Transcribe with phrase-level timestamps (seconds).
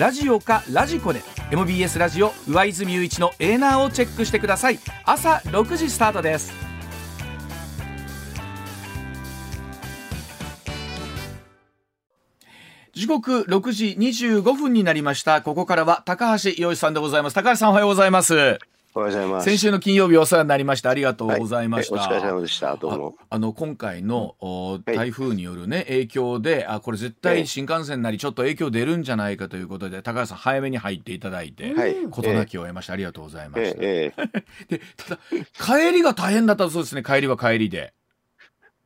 [0.00, 1.20] ラジオかラジコで
[1.50, 4.78] MBS ラジオ上泉雄一のエーナーをチェックしてください。
[5.04, 6.54] 朝6時スタートです。
[12.94, 15.42] 時刻6時25分になりました。
[15.42, 17.34] ここからは高橋洋一さんでございます。
[17.34, 18.58] 高橋さんおはようございます。
[18.92, 19.44] おはようございます。
[19.44, 20.90] 先週の金曜日お世話になりました。
[20.90, 22.18] ありがとうございました、はい。
[22.18, 22.74] お疲れ様でした。
[22.74, 23.14] どうも。
[23.28, 24.34] あの今回の、
[24.84, 31.94] 台風によるね影響であこれ絶対新幹線なりちょっと影響出るんじゃないかということで高橋さん早めに入っていただいて、はい。
[32.10, 32.94] 事なきを得ました。
[32.94, 33.74] ありがとうございまえし
[34.16, 34.26] た、
[34.66, 35.20] でただ
[35.54, 37.04] 帰りが大変だったそうですね。
[37.04, 37.94] 帰りは帰りで。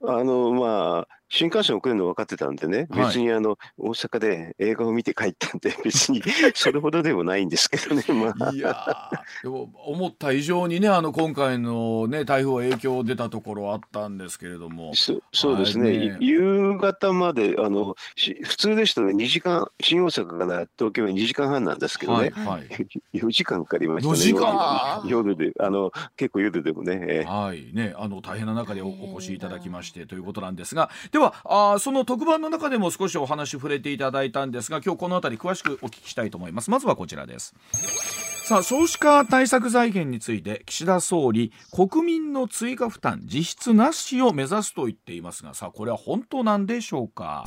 [0.07, 3.07] あの、まあ、新幹線遅れるの分かってたんでね、はい。
[3.07, 6.23] 別にあの、大阪で映画を見て帰ったんで、 別に
[6.55, 8.51] それほどでもないんですけどね、 まあ。
[8.53, 14.95] いやーでも思った以上にねあの今回のね台風影響出たところあったんですけれども。
[14.95, 16.17] そそうですね、はいね。
[16.21, 22.69] 夕方まで、あの、し普通ですとね、2時間、新大阪から東京は2時間半なんですけどね、はいはい。
[23.15, 24.15] 4時間かかりましたね。
[24.15, 25.03] 4時間。
[25.07, 27.25] 夜夜で、あの、結構夜でもね、ええ。
[27.25, 36.73] はいね、あの大変な中でおお越しいただきましてということなんですがではあその特番の中でも少しお話触れていただいたんですが今日この辺り詳しくお聞きしたいと思います。
[36.73, 37.55] まずはこちらです。
[38.47, 47.45] さあ少子化対策財源について岸田総理国民の追加負担実質なしを目指すと言っていますがさあこれは本当なんでしょうか？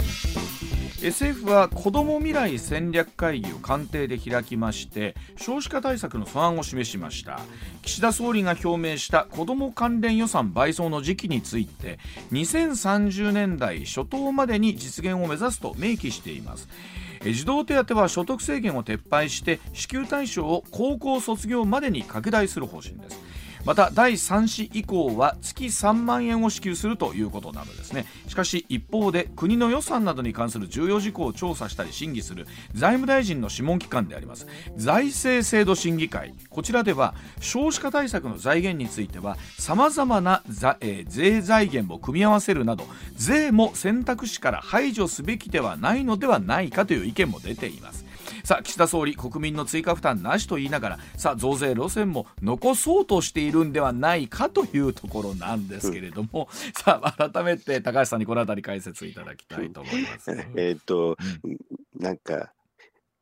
[1.02, 7.40] SF は子ども未来戦略会議を官邸で開きまして少子化対策の素案を示しました。
[7.84, 12.00] 岸田総理が表明した子ども関連予算倍増の時期について
[12.32, 16.68] 2030年代初頭までに実現を目指すと明記しています。
[17.24, 23.20] 児童手当は所得制限を撤廃して支給対象を高校卒業までに拡大する方針です。
[23.68, 28.06] また第3子以降は月3万円を支給するということなのですね。
[28.30, 34.48] しかし一方で国の予算などに関する重要事項を調査したり審議する財務大臣の諮問機関であります。
[34.78, 36.34] 財政制度審議会。
[36.50, 42.86] こちらでは少子化対策の財源についてはさまざまなざ、えー税財源を組み合わせるなど
[43.18, 48.07] 税も選択肢から排除すべきではないのではないかという意見も出ています。
[48.44, 60.32] さあ岸田総理国民の追加負担なしと言いながらさあ増税路線も残そうとしているんではないかというところなんですけれども、さあ改めて高橋さんにこの辺り解説いただきたいと思います。
[60.56, 61.18] えーっと、
[62.00, 62.54] なんか、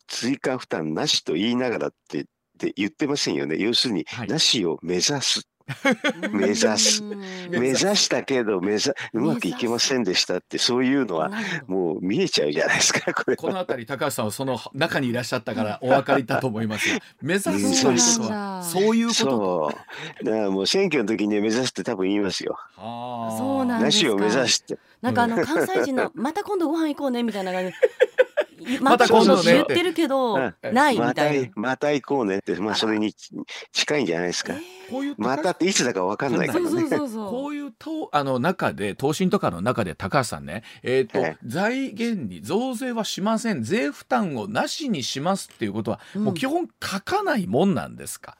[0.07, 2.25] 追加負担なしと言いながらってっ
[2.57, 3.57] て言ってませんよね。
[3.57, 5.47] 要するに、はいなしを目指す。
[6.31, 7.02] 目指す
[7.50, 11.31] 目指したけど目指うまくいきませんでしたってそういうのは
[11.68, 13.36] もう見えちゃうじゃないですかこれ。
[13.36, 19.16] この辺り高橋さんはその中にいらっしゃったからお分かりだと思いますが目指すということはそういうこと？
[19.16, 19.72] そ
[20.22, 20.26] う。
[20.26, 22.58] だからもう選挙の時に目指すって多分言いますよ。
[22.76, 23.38] はあ。
[23.38, 24.08] そうなんですか。
[24.08, 24.78] なしを目指して。
[25.02, 27.78] なんかあの関西人のまた今度ご飯行こうねみたいな感じで
[28.81, 30.56] ままた今度言ってるけどうん。
[30.74, 31.50] ないまたみたいな。
[31.56, 33.14] また行こうねってまあそれに
[33.72, 34.53] 近いんじゃないですか。
[34.90, 36.70] こういうまたっていつだか分かんないからね。
[36.70, 37.30] そうそうそう。
[37.30, 41.38] こういうとあの中で答申とかの中で高橋さんね、えーとええ。
[41.46, 46.24] 財源に増税はしません税負担をなしにしますっていうことは、うん。
[46.26, 48.38] もう基本書かないもんなんですか？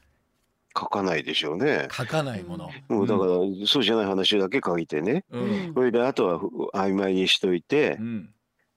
[0.78, 1.88] 書かないでしょうね。
[1.90, 2.70] 書かないもの。
[2.90, 3.32] もうだから
[3.66, 5.24] そうじゃない話だけ書いてね。
[5.32, 5.42] うん。
[5.42, 5.74] うん。
[5.74, 6.40] それであとは
[6.74, 7.98] 曖昧にしといて。
[8.00, 8.30] うん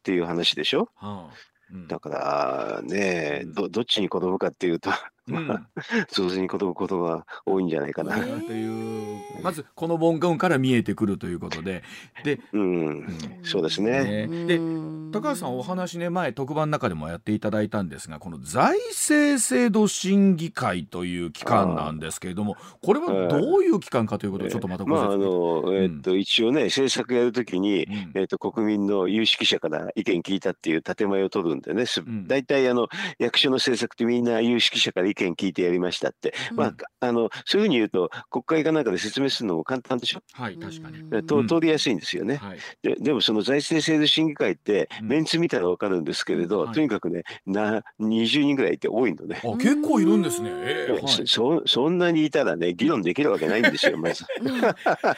[0.08, 0.88] っていう話でしょ？
[0.96, 1.34] はあ
[1.70, 1.86] うん。
[1.86, 3.52] だからねうん。
[3.52, 4.88] どどっちに転ぶかっていうと
[5.28, 5.46] うん。
[5.46, 5.68] まあ
[6.10, 8.16] 増税に転ぶことが多いんじゃないかな。
[8.16, 11.82] えというまずこの文言から見えてくるということで。
[12.24, 13.06] で、うん。
[13.42, 14.26] そうですね。
[14.26, 28.12] ねでうん高橋さんお話ね前特番の中でもやっていただいたんですがこの財政制度審議会という機関なんですけれどもこれはどういう機関かということをちょっとまたごまああ説明、のえっと一応ね政策やるときにうん。
[28.14, 31.84] えっと国民の有識者から意見聞いたっていう建前を取るんでね
[32.26, 32.88] 大体あの
[33.18, 36.34] 役所の政策ってみんな有識者から意見聞いてやりましたって。
[36.54, 40.20] まああのそういうふうに言うと国会かなんかで説明するのも簡単でしょ？
[40.32, 42.36] はい確かに、と通りやすいんですよね。
[42.36, 42.58] はい。
[42.82, 46.74] ででもその財政制度審議会ってうんメンツ見たら分かるんですけれど、はい。
[46.74, 49.40] とにかくねな20人ぐらいいて多いのね。
[49.44, 51.02] あ結構いるんですね、ええはい。
[51.08, 54.24] そそそんなにいたらね議論できるわけないんですよまず。
[54.48, 55.14] だか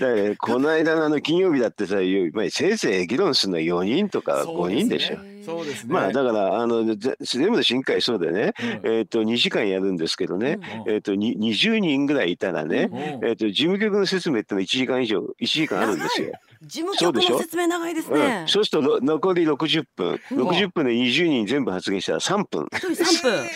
[0.00, 1.96] らこの間のあの金曜日だってさ、
[2.32, 5.16] まあせいぜい議論するのは4人とか5人でしょ。
[5.44, 5.92] そうですね。
[5.92, 8.52] まあだからあのぜ全部で新会そうでね、
[8.84, 8.92] うん。
[8.92, 13.28] えっ、と2時間やるんですけどね、えっ、とに20人ぐらいいたらね、うん。
[13.28, 16.32] えっ、と事務局の説明ってのは1時間以上1時間あるんですよ。
[16.64, 18.48] 事務局の説明長いですねうん、。
[18.48, 22.66] そうするとろ残り60分、うん60分で20人全部発言したら3分。
[22.72, 23.46] 一人三分。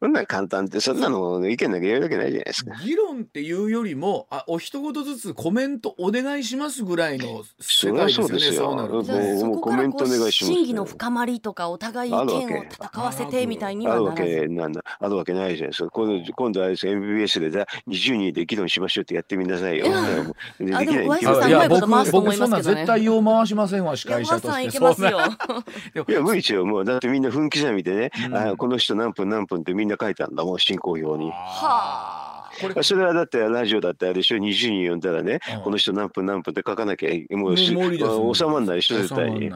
[0.00, 2.76] そんなん簡単ってそんなの意見だけ言うわけないじゃないですか。
[2.84, 8.22] 議論っていうよりもあお一言ずつコメントお願いしますぐらいの世界ですよね。
[8.22, 14.32] そうですよそうなるともうじゃあそこからこうコメントお願いします審議の深まりとかお互い意見を戦わせてみたいにはあるわならず。
[14.32, 15.90] けなんだあるわけないじゃないですか。
[15.90, 19.86] 今度今度あれです MBS でじゃあ20人で議論しましょうってやってみなさいよ。
[19.86, 20.24] いや
[20.60, 24.48] であきないいうや僕まいこと回すと思僕そんね絶対用回しませんわ司いや、会者として。
[24.48, 25.18] マさんいけますよ。
[26.08, 31.30] いや無理ですよもうだってみんな分刻みでね、うんあこの人何分何分ってみんな書いたんだもん進行表に。
[31.30, 32.31] はあ。
[32.60, 32.82] これ。
[32.82, 35.62] それはだってラジオだってあれでしょ？20人呼んだらね、うん。
[35.62, 39.46] この人何分何分って書かなきゃもうもう無理ですまあ収まんないでしょ絶対に。
[39.48, 39.52] うん。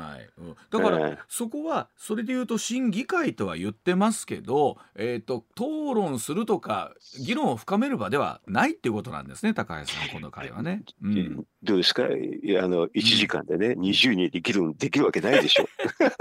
[0.70, 1.18] だから、ええ。
[1.28, 6.92] そこはそれで言うと審議会とは言ってますけど、えー、と討論するとか
[7.24, 10.82] 議論を深める場ではないっていうことなんですね高橋さんこの会はね。
[11.02, 11.44] うん。
[11.62, 12.04] どうですか？
[12.04, 15.68] あの1時間でね、20人で議論できるわけないでしょ。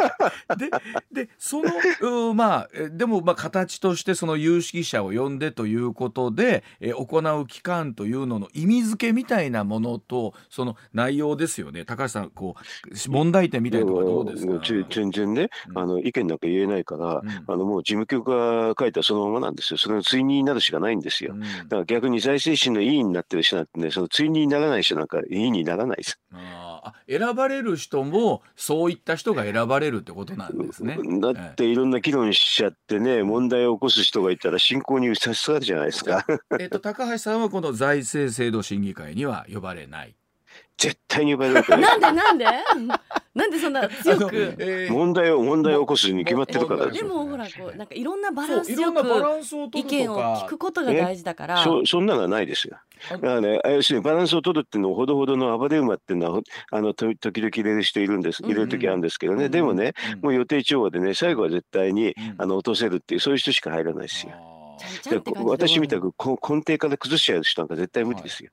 [0.58, 0.70] で
[1.12, 1.72] でその
[2.02, 14.86] うんまあえでもまあ形としてその有識者を呼んでということで、えー行う期間というのの意味付けみたいなものとその内容ですよね高橋さんこう問題点みたいなところはどうですか？
[14.90, 19.78] 全然ね、うんあの意見なんか言えないから、うんあのもう事務局が書いたそのままなんですよ。
[19.78, 21.34] それの追認になるしかないんですよ。
[21.34, 26.20] うんだから逆に財政審の委員になってる人なんてね、その追認にならない人なんか委員にならないです。
[26.34, 30.98] あ選ばれる人もそういった人が選ばれるってことなんですね。
[31.20, 36.26] だっていろんな議論しちゃってね、問題を起こす人がいたら進行に差し障るじゃないですか。
[36.62, 40.16] えっと高橋さんはこの財政制度審議会には呼ばれない。
[40.78, 41.70] 絶対に呼ばれない。
[41.70, 42.46] なんでなんで？
[43.34, 44.56] なんでそんな強く？
[44.60, 51.64] えー問題を問題を起こすに決まってるからですでもほらこうなんかいろんなバランスよくんなバランスを取意見を聞くことが大事だから。
[51.64, 52.78] そそんなのはないですよ。
[53.10, 64.34] だからね、要するにバランスを取るっていうのをほどほどの暴れ馬っていうのはほあのと時々入れる人いるんです入れる時あるんですけどね、うんでもね、うんもう予定調和でね最後は絶対に、うんあの落とせるっていうそういう人しか入らないですよ。
[65.46, 68.52] 私みたくこ根底から崩しちゃう人なんか絶対無理ですよ。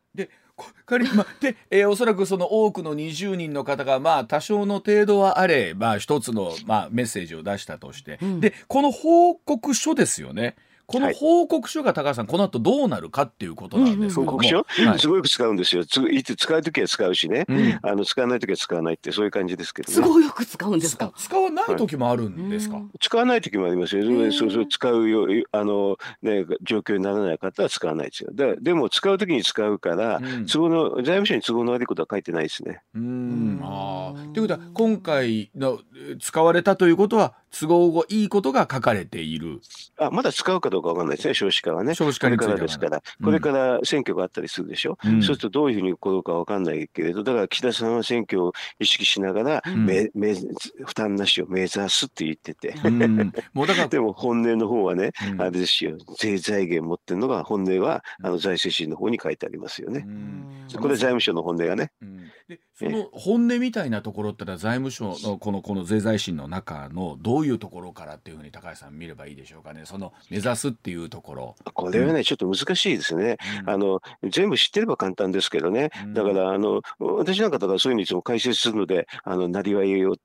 [0.54, 10.56] こ仮にまあで、えーおそらくその多くの20人の方がまあ多少の程度はあれまあ一つのまあメッセージを出したとして、うんでこの報告書ですよね。
[10.86, 14.56] このはい報告書が高橋さんこの後どうなるかっていうことなんですけども、報告書、
[14.88, 15.84] はいすごく使うんですよ。
[15.86, 19.94] ついつ使う時は使うしね、うんあの使わない時は使わないってそういう感じですけどね。
[19.94, 21.12] すごいよく使うんですか？
[21.16, 22.76] 使使わない時もあるんですか？
[22.76, 24.02] うん使わない時もありますよ。
[24.04, 28.30] ーそうそう使うよあのね状況にならない方は使わないですよ。
[28.32, 32.82] ででも使う時に使うから、うん都合の財務省に都合の悪いことは書いてないですね。
[32.94, 39.60] うーんうんあーということは今回のえー使われたということは都合がいいことが書かれている。
[39.98, 41.94] あまだ使うかどうかわかんないですね、少子化はね。
[41.94, 43.26] 少子化についてはこれからですから、うん。
[43.26, 44.98] これから選挙があったりするでしょ？
[45.04, 45.22] うん。
[45.22, 49.84] そうするとどういうふうに起こるかわかんないけれど、だから岸田さんは選挙を意識しながら、うん。
[49.86, 52.74] めめ負担なしを目指すって言ってて。
[52.84, 53.32] うん。
[53.52, 55.40] もうだから でも本音の方はね、うん。
[55.40, 60.04] あれですよ、税財源持ってるのが本音は、あの財政審の方に書いてありますよね。
[60.06, 60.80] うん。
[60.80, 61.92] これ財務省の本音がね。
[62.00, 62.30] うん。
[62.48, 69.82] でその本音みたいなところってのは財務省のこのこの税財審の中のどういうところからっていうふうに高橋さん見ればいいでしょうかね。
[69.84, 71.56] その目指すっていうところ。
[71.74, 73.38] これはね、ちょっと難しいですね。
[73.62, 73.70] うん。
[73.70, 74.00] あの
[74.30, 76.14] 全部知ってれば簡単ですけどね、うん。
[76.14, 80.16] だからあの私なんかだからそういうのいつも解説するので、あのなりわいを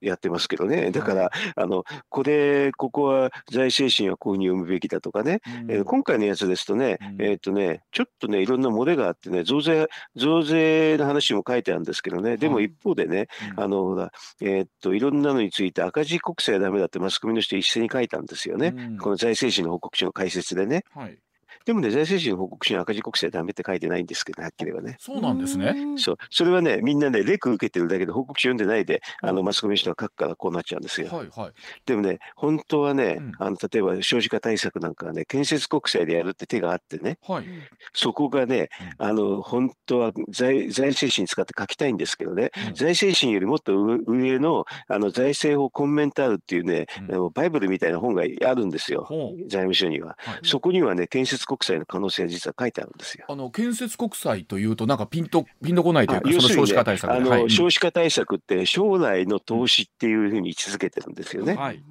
[0.00, 5.70] やってますけどね、だから、あのこれ、ここは財政審はこういうふうに読むべきだとかね、うん。
[5.70, 7.22] えー今回のやつですとね、うん。
[7.22, 12.64] えーっとね、ちょっとね、いろんな漏れがあってね、増税増税の話も書いてあるんですけどね、でもはい。
[12.66, 13.26] 一方でね、
[13.56, 13.64] うん。
[13.64, 18.74] あのほら、えーっといろんなのについて赤字国債はダメだってマスコミの人一斉に書いたんですよね。
[18.76, 20.84] うんこの財政審の報告書の解説でね。
[20.94, 21.18] はい、
[21.66, 24.96] でもね、財政審の報告書に赤字国債はダメって書いてないんですけど、はっきりはね。
[24.98, 25.74] そうなんですね。
[25.76, 31.08] うんそう、それはね、みんなね、レク受けてるだけで報告書読んでないで、あの、うんマスコミの人が書くからこうなっちゃうんですよ。
[31.08, 31.52] はいはい。
[31.84, 37.44] でもね、本当はね、うんあの、例えば少子化対策なんかはね、建設国債でやるって手があってね、はい。
[37.92, 49.06] そこがね、あの、本当は財財政審使って書きたいんですけどね、うん財政審よりもっと上上の、あの、財政法コンメンタールっていうね、うんバイブルみたいな本があるんですよ。
[49.48, 50.16] 財務省には。
[50.18, 53.24] はいそこにはね、建設国債の可能性が実は書いてあるんですよ。
[53.28, 61.54] あの建設国債というとなんかピンとピンとこないというあかね少子化対策はい少子化対策って将来の投資っていうふうに位置づけてるんですよね。
[61.54, 61.82] はい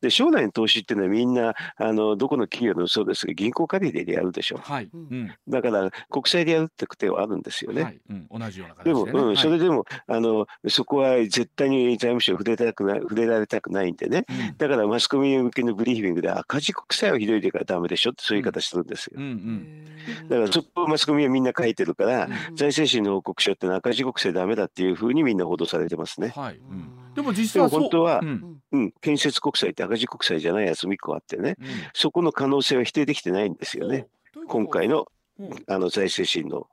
[0.00, 4.58] で将来の投資っていうのはみんなあのどこの企業でもそうですが銀行借りでやるでしょ。
[4.58, 5.24] はい、ううん。
[5.24, 7.82] ん、だから国債でやるって手はあるんですよね。
[7.82, 9.18] はい、うん、同じような形でも、でね。
[9.18, 9.36] うん、はい。
[9.36, 14.24] それでもあのそこは絶対に財務省触れたくない触れられたくないんでね。
[14.28, 14.56] うん。
[14.56, 19.12] だからマスコミ向けのブリーフィングで赤字国債をひどいでからダメでしょってそういう言い方するんですよ。
[19.16, 20.28] うんうん。
[20.28, 22.56] だからそこをマスコミはみんな書いてるから、うん。
[22.56, 26.32] 財政審の報告書ってのは赤字国債ダメだっていうふうにみんな報道されてますね。
[26.34, 28.60] はい、うんうんでも実際はそう本当はう、ん。
[28.72, 28.80] うん。
[28.80, 31.66] うん、建設国債って赤字国債じゃないやつも一個あってね、うん。
[31.94, 34.06] そこの可能性は否定できてないんですよね。
[34.48, 35.06] 今回の
[35.38, 35.50] うん。
[35.66, 36.68] あの財政審の、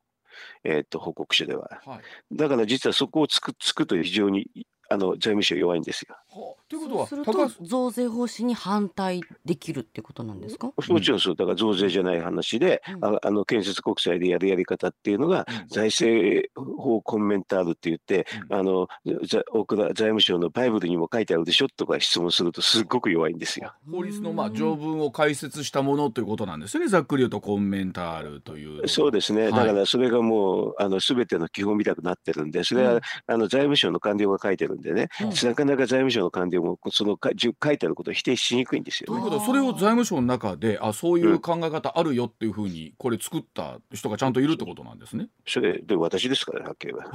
[0.63, 1.81] えーっと報告書では。
[1.85, 1.99] は
[2.31, 2.35] い。
[2.35, 4.47] だから実はそこをつくつくと非常に
[4.91, 6.15] あの財務省弱いんですよ。
[6.29, 10.71] はあということはすると増税方針に反対できるってことなんですか？
[10.87, 18.87] もちろんそう、だから増税じゃない話で、うんああの建設国債でやるやり方っていうのが、うん財政法コンメンタールって言って、うんあの
[19.27, 23.73] ざ大蔵財務省のバイブルにも書いてあるでしょとか質問すると、すっごく弱いんですよ。
[23.89, 26.87] 法律のまあ条文を解説したものということなんですよね。
[26.87, 28.87] ざっくり言うとコンメンタールという。
[28.87, 39.19] そうですね、はいだからそれがもう、あの全ての基本みたくなってるんで、それは、うんあの財務省の官僚が書いてるんでね、うんなかなか財務省の官僚もそのかじゅ書いてあることを否定しにくいんですよね。
[39.21, 45.27] ということはそれを財務省の中であそういう考え方あるよっていうふうにこれ作った人がちゃんといるってことなんですね。
[45.47, 47.11] それで私ですから、はっきり言えば。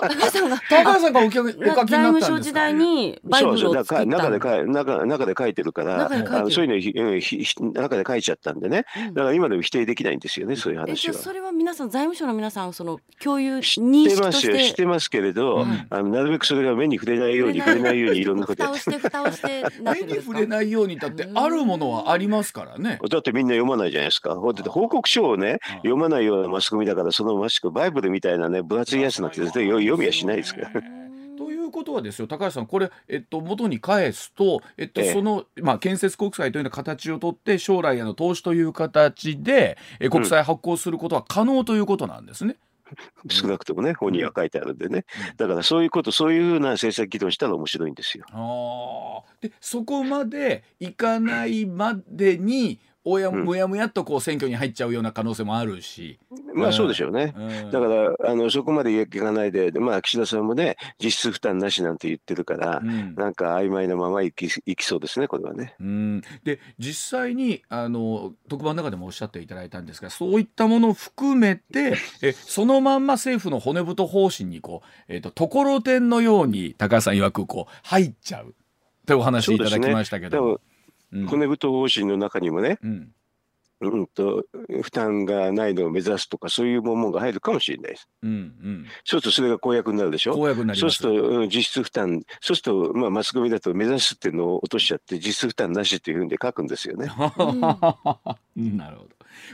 [0.00, 1.86] 高橋さんが高橋さんがお客お書きになったんですか？
[1.86, 11.12] 財務省時代にバイブルを作った中で中中で書いてるから中で書いてるあのそういうのひうんひひ中で書いちゃったんでねうんだから今でも否定できないんですよねそういうえ話は。
[11.14, 18.78] じゃあそれは皆さん財務省の皆さんその共有知認識とってますよ知しっててますけれど、うんあのなるべくそれが目に触れないように触れないようにいろんなことやって。
[18.78, 22.98] 蓋をして蓋をして 目に触れないようにだってあるものはありますからね。
[23.08, 24.30] だってみんな読まないじゃないですか。
[24.30, 30.70] だって報告書をねあ読まないようなマスコミだからそのマスコバイブルみたいなね分厚いやつなんて絶対読読みはしないですから。
[31.36, 35.12] ということはですよ高橋さんこれ、えっと、元に返すと、えっとええ。
[35.12, 42.56] その、まあ、建設国債というような形をとって将来への投資という形でえ国債発行することは可能ということなんですね。
[43.28, 45.04] 少なくともね本には書いてあるんでね。
[45.30, 45.36] うん。
[45.36, 48.24] だからそういうことそういうふうな政策議論したら面白いんですよ。
[48.30, 49.48] あー。
[49.48, 53.44] でそこまでいかないまでにおやうん。
[53.44, 56.18] むやむやっとこう選挙に入っちゃうような可能性もあるし。
[56.54, 57.34] まあそうでしょうね。
[57.36, 57.70] うん。
[57.70, 63.14] だからあのそこまでいかないで、でまあ、岸田さんもね、実質負担なしなんて言ってるから、うん。
[63.14, 65.74] なんか曖昧なままいきいきそうですね、これはね。
[65.80, 78.52] うん、で実際にあの特番の中でもおっしゃっていただいたんですがそういったものを含めてえそのまんま政府の骨太方針にこう、えー、とところてんのように高橋さん曰くこう入っちゃうっ
[79.06, 80.60] てお話いただきましたけど
[81.28, 83.12] 骨太方針の中にもね、うん
[83.80, 84.44] うんと、
[84.82, 88.08] 負担がないのを目指すとか、そういう文言が入るかもしれないです。
[88.22, 90.34] うんうん、そうするとそれが公約になるでしょ？
[90.34, 97.08] 公約になりそうすると、うん実質負担、そうすると、まあ、マスコミだと目指すっていうのを落としちゃって、実質負担なしっていうふうに書くんですよね。
[98.56, 99.08] うんなるほど。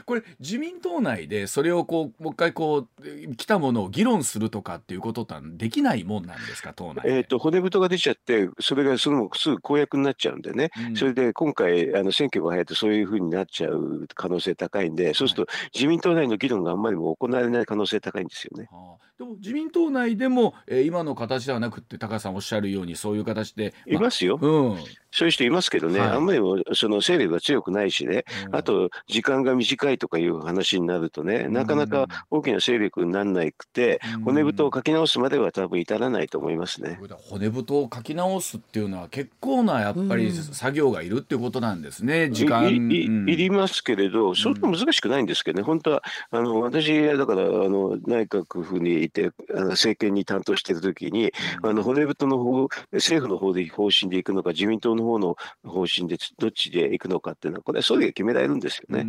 [0.05, 7.17] これ自民党内でそれをこうもう一回こうえ来たものを議論するとかっていうことってできないもんなんですか党内で？
[7.17, 10.69] えっ、と、骨太が出ちゃって、それがそのすぐ公約になっちゃうんでね。
[10.89, 18.67] うんそれで今回、あの選挙が入ってそういうふうになっちゃう可能性高いんで、そうすると自民党内の議論があんまりも行われない可能性高いんですよね。
[18.71, 24.39] はあでも自民党内でも、えー今の形ではなくって高橋さんおっしゃるようにそういう形で、いますよ。
[24.41, 24.77] うん、
[25.11, 34.21] そういう人いますけどね、はいあんまりもその勢力が強くないしね、うんあと時間が短いとかいう話になるとね、なかなか大きな勢力にならなくて、うん。
[34.23, 36.99] 骨太を書き直すまでは多分至らないと思いますね。
[37.29, 40.33] 骨太を書き直すっていうのは結構なやっぱりうん。
[40.33, 42.69] 作業がいるっていうことなんですね、時間。
[42.71, 51.31] いりますけれど、そんな難しくないんですけどね、本当はあの私、だからあの内閣府にいて、あの政権に担当しているときに、
[51.63, 55.35] あの骨太の方、政府の方で方針でいくのか、自民党の方の
[55.65, 59.03] 方針でどっちでいくのかっていうのは、これは総理が決められるんですようね。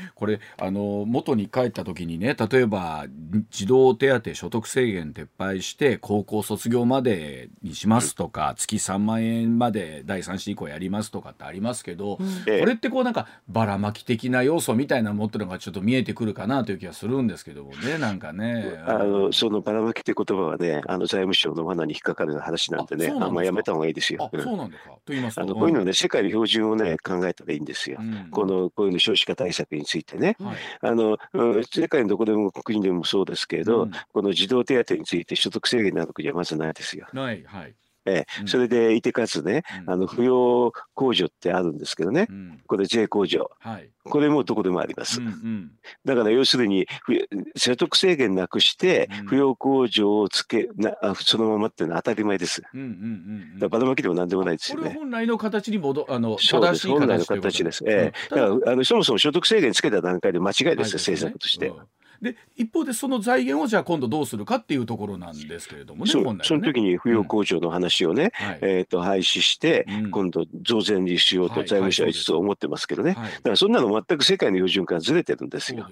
[0.00, 3.06] んこれあの元に帰った時にね例えば
[3.50, 12.60] 児童手当所得制限撤廃して高校卒業までにしますとか、月3万円まで第3子以降やりますとかってありますけど、ええ。
[12.60, 18.80] これってこうなんかばらまき的な要素みたいなの持ってるのがちょっと見えてくるかなという気がするんですけどもねなんかね。
[18.86, 24.30] あのそのばらまきって言葉はね、あの財務省の罠に引っかかる話なんでね、あんまやめた方がいいですよ。
[24.32, 24.90] そうなんですか。
[24.90, 27.98] と言いますとあのこういうのね、世界の標準をね、考えたらいいんですよ。
[28.00, 28.28] うん。
[28.30, 30.36] このこういうの少子化対策についてね。
[30.40, 37.06] はいあのうん世界のどこでも国でもそうですけれど、うんこの児童手当について所得制限のある国はまずないですよ。
[37.12, 37.74] ないはい
[38.06, 39.90] えそれでいてかつね、うん。
[39.90, 42.60] あの扶養控除ってあるんですけどね、うん。
[42.66, 43.90] これ税控除、はい。
[44.04, 45.20] これもどこでもあります。
[46.04, 47.12] だから要するに、ふ
[47.56, 52.62] 所得制限なくしてうん、扶養控除をつけなあ、そのままっていうのは当たり前です。
[53.58, 54.94] だばらまきでもなんでもないですこれよね。
[54.98, 56.36] 本来の形に戻あの。
[56.36, 57.84] 正しい本来の形です。
[57.86, 61.72] えだからあの、そもそも所得制限つけた段階で間違いですよ、はい政策として。
[62.20, 66.40] うんで一方でその財源をじゃあ今度どうするかっていうところなんですけれどもねそね。
[66.42, 68.58] その時に扶養控除の話をね、はい。
[68.62, 70.10] えっ、と、廃止して、うん。
[70.10, 73.12] 今度増税にしようとはい財務省ははい実は思ってますけどね。
[73.12, 75.88] はいだからそんなの全く世界の標準からずれてるんですよ。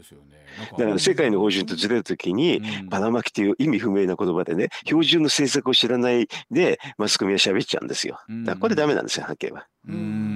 [0.78, 2.88] だから世界の標準とずれるときに、うん。
[2.88, 8.18] ばらまきという意味不明な言葉でね、標準の政策を知らないで、マスコミは喋っちゃうんですよ。
[8.28, 9.66] だからこれダメなんですよ、はっきり言えば。
[9.86, 10.33] うん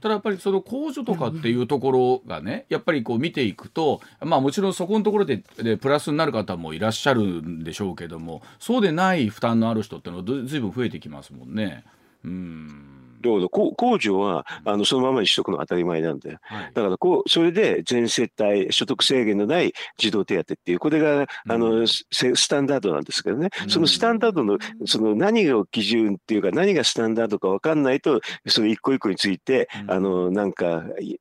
[0.00, 11.84] ただやっぱりその控除とかっていうところがねやっぱりこう見ていくとまあもちろんそこのところででプラスになる方もいらっしゃるんでしょうけどもそうでない負担のある人ってのはずずいぶん増えてきますもんね。
[12.24, 16.38] うんどうぞ、こ控除はあのそのままにしとくのが当たり前なんだよ。
[16.42, 16.72] はい。
[16.74, 21.60] だからこう、それで全世帯所得制限のない児童手当っていう、これがあうん。
[21.60, 23.70] のススタンダードなんですけどね、うん。
[23.70, 29.90] そのスタンダードのその何が基準っていうか、何がスタンダードか分かんないと、その一個一個について、うん。
[29.90, 31.16] あのなんかい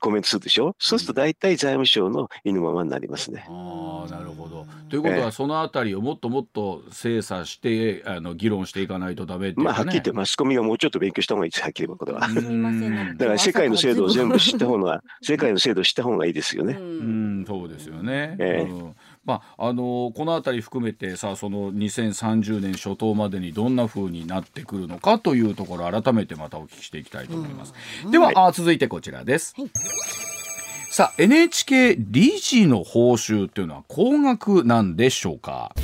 [0.00, 3.46] コメントするでしょ、そうすると大体財務省の意のままになりますね。
[3.48, 4.66] ああなるほど。
[4.88, 9.86] ということはそのあたりをもっともっと精査してあの議論していかないとダメっていうまあ、かね。
[9.86, 13.14] はっきり言って、マスコミがもうちょっと勉強した方がいいです、はっきり言えばこれは。
[13.14, 16.74] だから世界の制度を全部知った方がが、 世界の制度を知った方がいいですよね。
[16.74, 18.36] うん、そうですよね。
[18.38, 27.74] ええうんまああのこの辺り含めてさその2030年初頭までにどんな風になってくるのかというところ改めてまたお聞きしていきたいと思います。
[28.08, 29.54] では、あ続いてこちらです。
[29.58, 29.70] はい
[30.88, 35.74] さあ NHK 理事の報酬っていうのは高額なんでしょうか？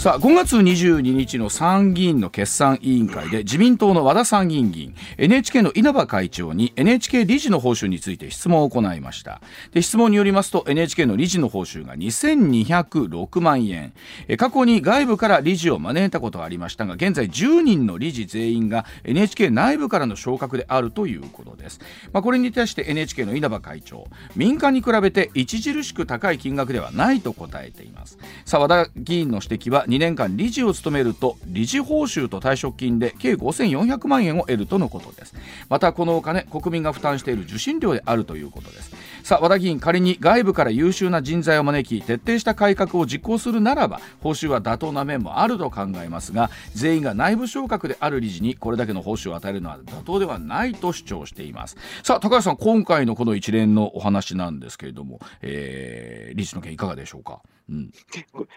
[0.00, 9.42] さあ5月22日の参議院の決算委員会で自民党の和田参議院議員 NHK の稲葉会長に NHK 理事の報酬について質問を行いました。
[9.72, 13.92] で質問によりますと NHK の理事の報酬が2206万円。
[14.38, 21.78] 過去に外部から理事を招いたことがありましたが現在10人の理事全員が NHK 内部からの昇格であるということです、
[22.14, 28.18] まあ、これに対して NHK の稲葉会長民間に比べて著しく高い金額ではないと答えています。
[28.46, 35.34] 澤田議員の指摘は2年間理事を務めると理事報酬と退職金で計5400万円を得るとのことです。
[35.68, 38.94] またこのお金国民が負担している受信料であるということです。
[39.24, 51.76] さあ和田議員仮に外部から優秀な人材を招き徹底した改革を実行するならば報酬は妥当な面もあると考えますが全員が内部昇格である理事にこれだけの報酬を与えるのは妥当ではないと主張しています。
[52.02, 57.90] さあ高橋さん今回のこの一連のお話なんですけれども、えー、理事の件いかがでしょうか、うん、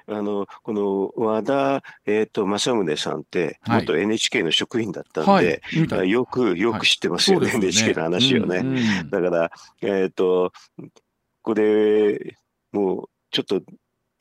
[0.08, 3.82] あのこの和田、えー、と正宗さんって、はい。
[3.82, 6.10] 元 NHK の職員だったんで、はい。
[6.10, 8.58] よくよく知ってますよね、そうです NHK の話をね。
[8.58, 10.52] うんうんだから、えっ、と、
[11.41, 12.36] これ、
[12.71, 13.62] もうちょっと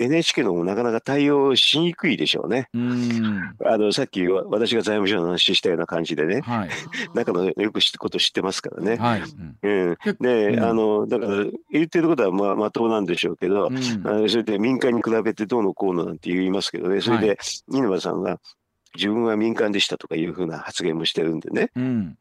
[0.05, 2.69] NHK のもなかなか対応しにくいでしょうね。
[2.75, 3.55] うん。
[3.65, 6.71] あのさっきわ私が財務省の話したような感じでね、はい。
[7.15, 8.97] 中のよく知ってこと知ってますからね。
[8.97, 9.23] はい、
[9.63, 9.89] うん。
[9.89, 10.65] うん、でで、うん。
[10.65, 13.77] あのだから言ってることはまあまともなんでしょうけど、うん。
[14.07, 17.39] あのそれで民間に比べてどうのこうのなんて言いますけどね、それで
[17.69, 18.41] 稲葉さんが
[18.95, 22.19] 自分は民間でしたとかいうふうな発言もしてるんでね、うん、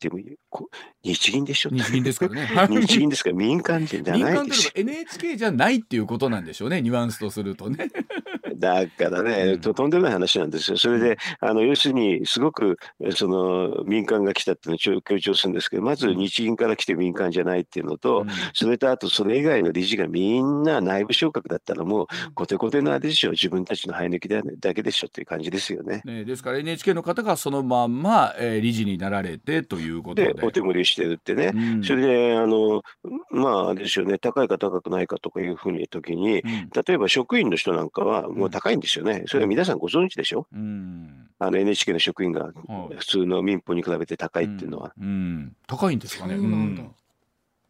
[0.00, 0.68] でもこ
[1.02, 2.48] 日銀でしょ日銀ですからね。
[2.68, 4.86] 日銀ですから民間人じゃ民ないですよ間という。
[4.86, 6.80] か NHK じゃないっていうことなんでしょうね。
[6.82, 7.88] ニュアンスとするとね。
[8.56, 9.60] だからね、うん。
[9.60, 10.76] ととんでもない話なんですよ。
[10.76, 12.78] それで、あの要するに、すごく
[13.12, 26.02] その民間が来たっていうのを強強調するんですけど、まず日銀から来て民間じゃないっていうのと、それとあとそれ以外の理事がみんな内部昇格だったらもう、コテコテのあれでしょ、自分たちの生え抜きだだけでしょっていう感じですよね。
[26.04, 30.32] ね、ですから NHK の方がそのまんま、えー理事になられてということで。
[30.34, 31.52] で、お手盛りしてるってね。
[31.54, 31.84] うん。
[31.84, 32.82] それで、あの、
[33.30, 36.70] まあ、あれですよね、高いか高くないかとかいうふうに時に、うん。
[36.70, 39.24] 例えば職員の人なんかはもう高いんですよね。
[39.26, 40.46] それは皆さんご存知でしょ？
[40.52, 41.28] うん。
[41.38, 42.96] あの NHK の職員がはい。
[42.96, 44.92] 普通の民放に比べて高いっていうのは。
[45.00, 45.06] うん。
[45.06, 45.56] うん。
[45.66, 46.36] 高いんですかね。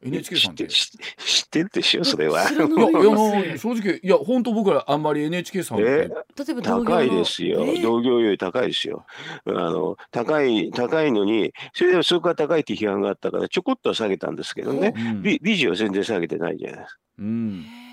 [0.03, 0.65] NHK さんって。
[0.65, 2.43] い知って知知ってるでしょ、それは。
[2.51, 5.91] いや正直いや本当僕らあんまり NHK さんって、え？
[5.99, 6.85] 例えば同業の。
[6.85, 7.73] 高いですよ、え？
[7.73, 9.05] ー同業より高いですよ。
[9.47, 15.23] あの高い高いのに、それでもそこが高いって批判があったから、ちょこっとは下げたんですけどね、うん。
[15.23, 17.01] 理理事は全然下げてないじゃないですか。
[17.19, 17.90] うん、あ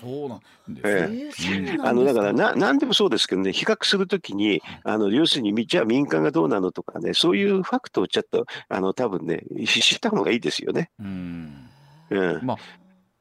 [0.00, 1.78] そうなんですえね。
[1.82, 10.90] あのだからな、なんでもそうですけどね、比較するときに、あの要するに、みじゃあ民間がどうなのとかね、そういうファクトをちょっと、あの多分ね、し知った方がいいですよね。
[10.98, 11.68] うん。
[12.10, 12.56] うん、まあ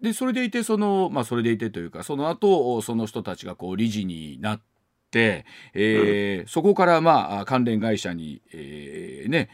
[0.01, 4.61] でそれでいてそのまあそれでいてというかその後その人たちがこう理事になっ
[5.09, 9.49] って、えーそこからまあ関連会社に、えーね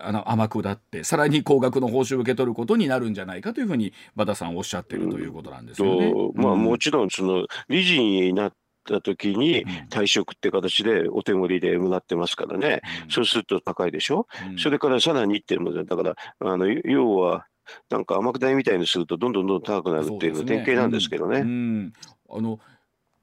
[0.00, 6.10] あの天下ってさらに高額の報酬を受け取ることになるんじゃないかというふうに和田さんおっしゃってるということなんですよね。
[6.12, 6.62] とまあうん。
[6.62, 8.52] もちろんその理事になっ
[8.84, 13.10] た時にうん退職って形でお手盛りでもらってますからね、うん。
[13.10, 14.58] そうすると高いでしょ、うん。
[14.58, 17.46] それからさらにっていうのもだからあの要は
[17.90, 21.40] なんか天下台みたいにするとどんどんどんどん高くなるっていうの典型なんですけどね。
[21.40, 21.92] うん。
[22.30, 22.60] あの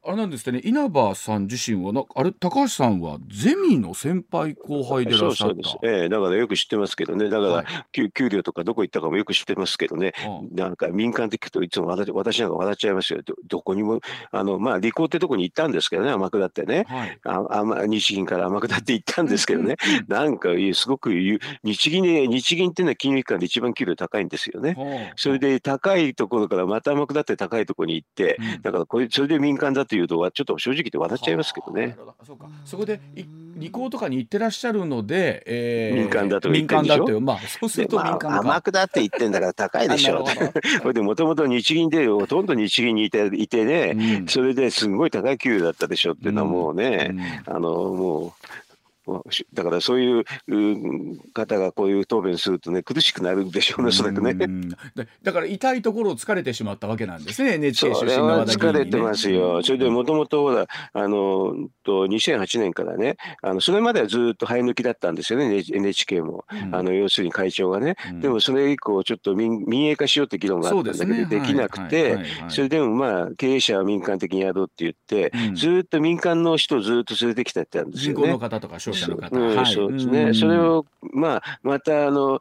[0.06, 5.54] あれなんですってね稲葉さん自身はなあれ高橋さんはゼミの先輩後輩でいらっしゃった。
[5.54, 7.66] そうそうです、ええだからよく知ってますけどね、だから、はい。
[7.92, 16.86] 給給料とかどこ行ったかもよく知ってますけどね、あなんか民間って聞くといつも私私なんか笑っちゃいますよ、どどこにも、あのまあ、利口ってとこに行ったんですけどね、天下ってね。
[16.88, 17.20] はい。
[17.24, 24.76] ああま日銀から天下って行ったんですけどね、なんかいいすごく日銀で、日銀っていうのは金融機関で一番給料高いんですよね。
[24.78, 28.62] はあそれで高いところからまた天下って高いところに行って、うん。
[28.62, 33.24] だからこれそれで民間だというと、ちょっと正直言って笑っちゃいますけどねそうかそこでい
[33.56, 38.42] 理工とかに行ってらっしゃるので、えー民間だと言民間だとまあそうするとでまあ、民間か。
[38.42, 40.26] 天下って言ってんだから高いでしょ。
[40.92, 47.12] でもともと日銀でほとんど日銀にいていてね、うんそれですごい高い給料だったでしょっていうのはもうね、
[47.46, 48.48] うんあのもう。
[49.54, 54.32] だからそういううん方がこういう答弁するとね苦しくなるんでしょうね、おそらくね。
[54.32, 54.78] うんだ
[55.24, 59.64] だから痛いところを疲れてしまったわけなんですね NHK 出身それはの和田議員に、ね、疲れてますよ。
[59.64, 66.46] それでもともとほら、あの、と2008年からね、あの、それまではずっと生え抜きだったんですよね、NHK も。
[66.52, 67.96] うんあの、要するに会長がね。
[68.10, 78.40] うんでもそれ以降、ちょっと民民営化しようって議論があったんだけど、ですねできなくはいてそれでもまあ、経営者は民間的にやろうって言って、うんずっと民間の人をずっと連れてきたってたんですよね銀行の。
[78.40, 79.74] 方とか商社の方、うんはい。
[79.74, 80.36] そうですね、ん。
[80.36, 82.40] それを、まあ、またあの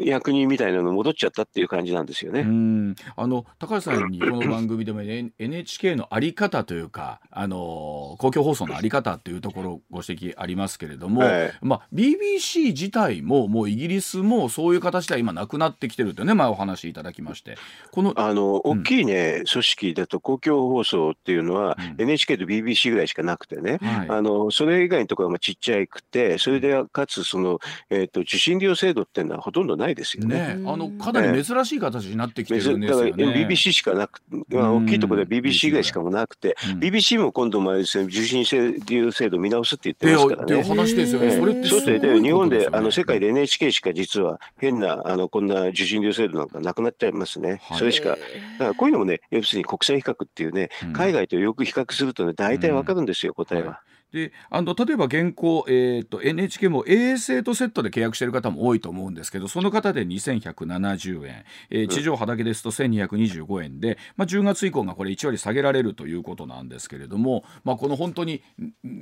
[0.00, 2.40] 役人みたいなの戻っちゃったっていう感じなんですよね。
[2.40, 2.96] うん。
[3.16, 11.52] あの高橋さんにこの番組でも、ね、NHK のあり方というかあの公共放送のあり方というところご指摘ありますけれども、はい。
[11.62, 17.56] まあ、BBC 自体ももうイギリスもそういう形では今なくなってきてるとね前お話しいただきまして。
[17.90, 18.80] このあのうん。
[18.80, 22.02] 大きいね、組織だと公共放送っていうのは、うん。
[22.02, 24.08] NHK と BBC ぐらいしかなくてね、はい。
[24.08, 27.58] あのそれ以外のところはまあちっちゃくて、それでかつその、
[27.90, 30.56] えー、と受信料制度っていうのはほとんどないですよね。
[30.56, 33.46] ねあのかなり珍しい形になってきてるんでだからすよね。
[33.48, 34.20] BBC しかなく、
[34.50, 38.44] まあ、うん大きいところで BBC ぐらいしかもなくて、うん BBC も今度もあれですね受信
[38.88, 40.62] 料制度見直すって言ってでますからでね。
[40.62, 41.26] 話ですよね。
[41.26, 47.60] ええそれってそうですでね日本であの世界で NHK しか実は変なあのこんな受信料制度なんかなくなっちゃいますね。
[47.62, 48.10] はいそれしか。
[48.10, 53.80] だからこういうのもね、要するに国際比較っていうね、うん海外とよく比較するとね、大体わかるんですよ、答えは。
[54.12, 68.42] であの例えば現行、えー、と NHK も衛星とセットで契約している方も多いと思うんですけどその方で2170円、えー地上波だけですと1225円で、まあ、10月以降がこれ1割下げられるということなんですけれども、まあ、この本当に、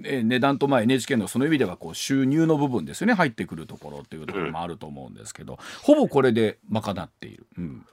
[0.05, 7.47] えー値段とまあ NHK のその意味ではこう収入の部分ですよね入ってくるところっていうところもあると思うんですけど、ほぼこれで賄っている。
[7.59, 7.87] うん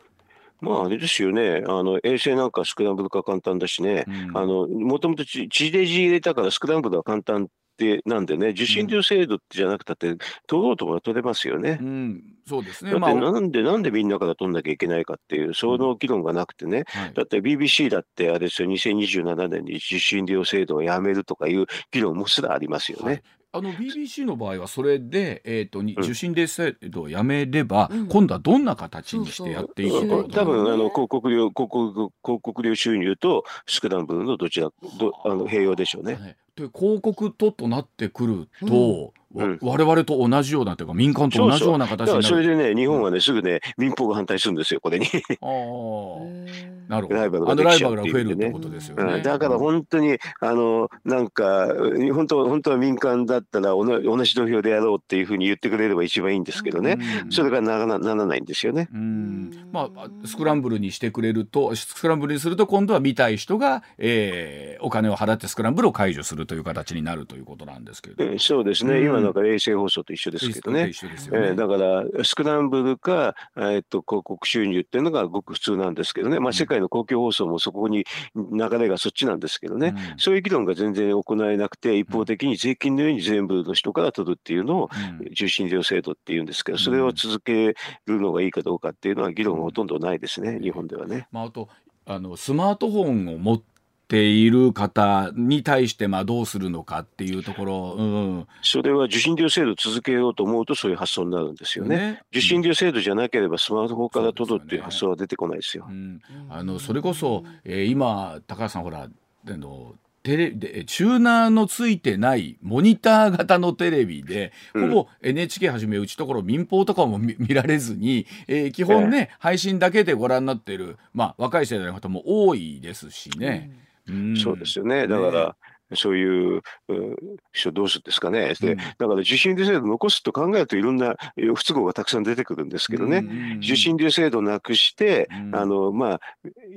[0.64, 10.16] まあ、あれですよね、あの衛星なんかスクランブル化簡単だしね、もともと地地デジ入れたからスクランブルは簡単ってなんでね、受信料制度じゃなくたって、
[10.48, 11.80] 取ろうとも取れますよね。
[11.82, 11.84] う。
[11.84, 17.14] ん、そうですね、だっまあてなんで、なんでみんなから取んなきゃいけないかっていう、その議論がなくてね、はい。
[17.14, 23.06] だって BBC だってあれですよ、2027年に受信料制度をやめるとかいう議論もすらありますよね。
[23.06, 23.24] はい
[23.56, 28.08] あの BBC の場合はそれで、えー、と受信料制度をやめれば、うん。
[28.08, 30.24] 今度はどんな形にしてやっていくか？
[30.24, 36.14] と多分あのね広告料広告広告料収入とスクランブルのどちらどあの併用でしょうね。
[36.16, 36.36] はい。
[36.56, 39.60] で広告ととなってくると、わうん。
[39.62, 42.24] 我々と同じようなというか民間と同じような形になる。
[42.24, 45.08] それでね、日本はね、すぐね、民放が反対するんですよ、これに。
[45.42, 47.20] あーなるほど。
[47.20, 49.04] ライバルができってっていうねことですよね。
[49.16, 51.74] うんだから本当に、あの、なんか、
[52.14, 56.98] 本当本当は民間だったら同じ土俵でやろうっていうふうに言ってくれれば一番いいんですけどね。
[57.26, 58.90] うんそれがならなならないんですよね。
[58.94, 68.26] うんまあ、スクランブルにしてくれるとスクランブルにすると今度は見たい人が、えーお金を払ってスクランブルを解除するという形になるということなんですけれど。
[68.26, 70.88] うんそうですね、うん今なんか衛星放送と一緒ですけどね。
[70.88, 70.92] ね。
[71.32, 71.78] えーだか
[72.18, 80.20] ら、スクランブルか、えーっと広告収入っていうのがごく普通なんですけどね、まあ、うん世界の公共放送もそこに流れがそっちなんですけどね、うん。
[80.20, 85.28] そういう議論が全然行えなくて、一方的に税金のように全部の人から取るっていうのを、うん。
[85.32, 86.80] 受信料制度っていうんですけど、うん。
[86.80, 91.28] それを続けるのがいいかどうかっていうのは議論がほとんどないですね、日本ではね。
[91.32, 91.70] まあ、あと
[92.06, 93.62] あのスマートフォンを持っ
[94.08, 102.22] ている方に対してまあどうするのかっていうところ、うんそれは受信料制度を続けようと思うと、そういう発想になるんですよね。
[102.32, 105.86] 受信料制度じゃなければ、スマートフォンから取るっていう発想は出てこないですよ。
[105.90, 105.92] う。
[105.92, 106.22] ん。
[106.50, 114.90] あのそれこそ、えー今高橋さんほらあのテレビでチューナーのついてないモニター型のテレビで、うん。
[114.90, 123.83] ほぼ NHK はじめうちところ民放とかも見見られずに、えー基本ね、配信だけでご覧になっている、まあ、若い世代の方も多いですしね。
[124.08, 125.08] うんそうですよね。
[125.08, 125.56] だから、
[125.96, 127.16] そういう、うん
[127.52, 128.54] 人どうするんですかね。
[128.60, 133.18] で、うんだから受信料制度残すと考えるといろんなえ不都合がたくさん出てくるんですけどね。
[133.18, 136.20] うん受信料制度なくして、うんあの、まあ、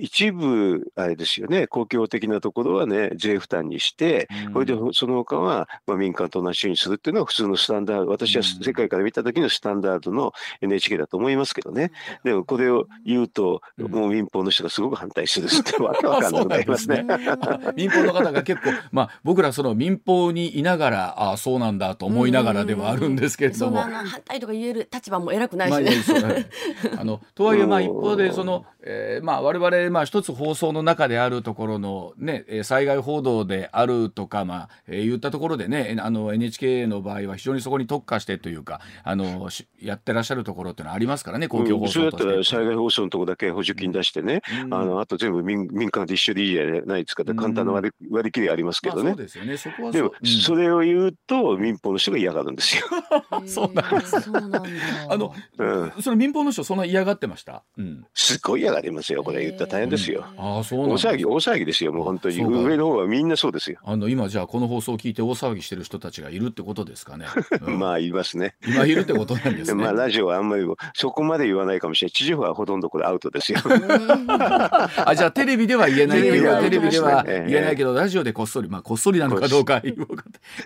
[0.00, 11.90] 一部、あれですよね、公共的なところはね、税負担にして、うんこれでその他は、まあ、民間と同じようにするっていうのは普通のスタンダード、私はうん世界から見た時のスタンダードの NHK だと思いますけどね。
[12.24, 17.04] でもこれを言うと、うんもう民放の人がすごく反対するってわけわかんなくなりますね。
[17.76, 24.02] 民放の方が結構、まあ、僕らその民放にいながらああそうなんだと思いながらではあるんですけれどもそんなあ。
[24.02, 25.92] の反対とか言える立場も偉くないまあしね。
[25.92, 26.46] いやそうはい
[26.98, 42.28] あのとはいえまあうん一方でその、えーまあ我々まあ一つ放送の中であるところのねえー災害報道であるとかまあ、えー言ったところでねえあの NHK の場合は非常にそこに特化してというかあのしやってらっしゃるところっていうのはありますからね公共放うんそれだ送として。
[42.28, 49.22] ったら災害放送のところだけ補助金出してね、うんあのあと全部民民間で一緒でいいじゃないですかって簡単な割り割り切りありますけどねまあそう。
[49.22, 52.84] ですよねそこはでも、うんそれを言うと民放の人が嫌がるんですよ。
[53.46, 54.62] そうなんですそうなんだ。
[55.08, 57.62] あの、うんその民放の人そんな嫌がってました？
[57.78, 58.04] うん。
[58.14, 59.22] すごい嫌がりますよ。
[59.22, 60.24] これ言ったら大変ですよ。
[60.38, 61.92] ああそう大騒ぎ大騒ぎですよ。
[61.92, 63.78] もう本当に上の方はみんなそうですよ。
[63.84, 67.26] あの今じゃあこの放送を聞いて大騒ぎしてる人たちがいるってことですかね。
[67.60, 68.56] うんまあ言いますね。
[68.66, 69.74] 今いるってことなんですね。
[69.84, 72.12] まあラジオはあんまりそこまで言わないかもしれない。
[72.12, 73.58] 地上波はほとんどこれアウトですよ。
[73.62, 79.82] あじゃあテレビでは言えないけどテテレビレビでは言えないけどラジオでこっそりまあこっそりなのかどうか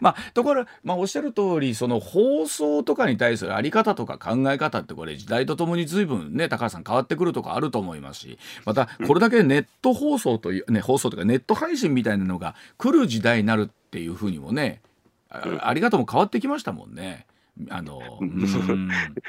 [0.01, 14.81] まあところまあおっしゃる通りその放送とかに対するあり方とか考え方ってこれ時代とともに随分ね高橋さん変わってくるとかあると思いますしまたこれだけネット放送というね放送というかネット配信みたいなのが来る時代になるっていうふうにもね
[15.31, 17.27] ああり方も変わってきましたもんね。
[17.69, 18.89] あのうん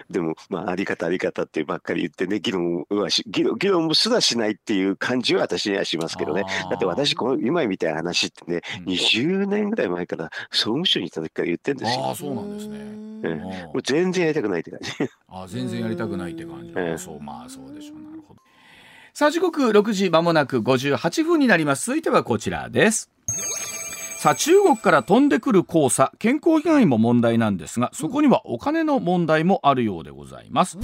[0.10, 6.44] でも、まあ、あり方あり方ってばっかり言ってね、議論はし、議論議論もすらしないっていう感じは私にはしますけどね。
[6.70, 12.06] だって私、この今みたいな話ってね、うん20年ぐらい前から総務省にいた時から言ってるんですよ。
[12.06, 12.78] ああそうなんですね。
[13.24, 14.92] ええもう全然やりたくないって感じ。
[15.28, 16.74] あ全然やりたくないって感じ。
[16.76, 17.98] ええそうまあそうでしょう。
[17.98, 18.11] な。
[19.14, 21.88] さあ時刻6時まもなく58分になります。
[21.88, 23.10] 続いてはこちらです。
[24.22, 26.12] さあ中国から飛んでくる黄砂。
[26.20, 30.78] 健康被害も問題なんですがそこにはお金の問題もあるようでございます、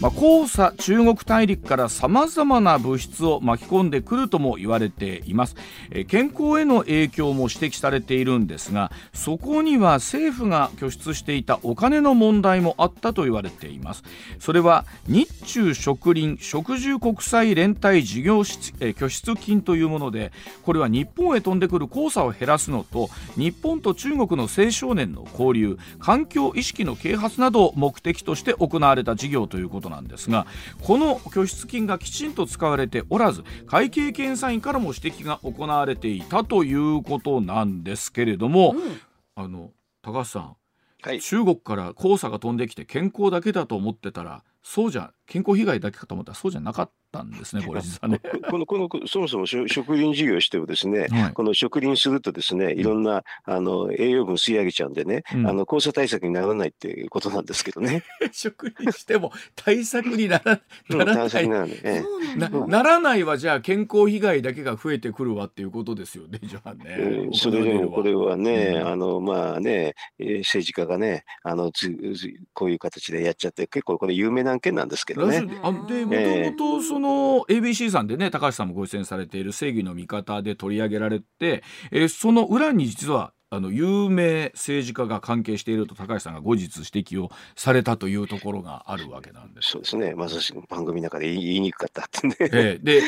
[0.00, 5.56] まあ、黄砂中国大陸からさまざまな物質を巻き込んでくるとも言われています。
[5.90, 14.04] えー健康への影響も指摘されているんですがそこには政府が拠出していたお金の問題もあったと言われています。
[14.38, 20.30] それは日中植林植樹国際連帯事業室えー拠出金というもので
[20.62, 30.46] これは日本へ飛んでくる黄砂を減らすのと日本と中国の青少年の交流環境意識の啓発などを目的として行われた事業ということなんですが
[30.82, 39.00] この拠出金がきちんと使われておらず会計検査院からも指摘が行われていたということなんですけれども、うん
[39.36, 39.70] あの
[40.02, 40.56] 高橋さん
[41.02, 41.20] はい。
[41.20, 48.20] 中国から黄砂が飛んできて健康だけだと思ってたらそうじゃ健康被害だけかと思ったらそうじゃなかったんですねこれ実はね。
[48.50, 58.02] この、この、そもそも植植林事業をしてもですね、はいこの植林するとですね、いろんな、あの、栄養分吸い上げちゃうんでね、うんあの、黄砂対策にならないっていうことなんですけどね。
[58.32, 61.76] 食にしても対策にならうんならない対策にならない。
[61.76, 62.48] ええそうなんだ。
[62.50, 66.96] なならないはじゃあ健康被害だけが増えてくるわっていうことですよね じゃあね。
[66.96, 75.40] うんそれでもこれはね、うんあのまあね、えー政治家がね、あのつつこういう形でやっちゃって、結構これ、有名な案件なんですけどね。
[75.40, 89.72] ラジオあでもとえもとその ABC さんでね高橋さんもご出演されている「正義の味方」で取り上げられて、えーその裏に実はあの有名政治家が関係していると高橋さんが後日指摘をされたというところがあるわけなんです。
[89.72, 92.36] そうですね、まさしく番組の中で言いにくかったってね。
[92.40, 93.02] えーで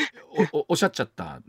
[0.51, 1.41] おおおっしゃっちゃった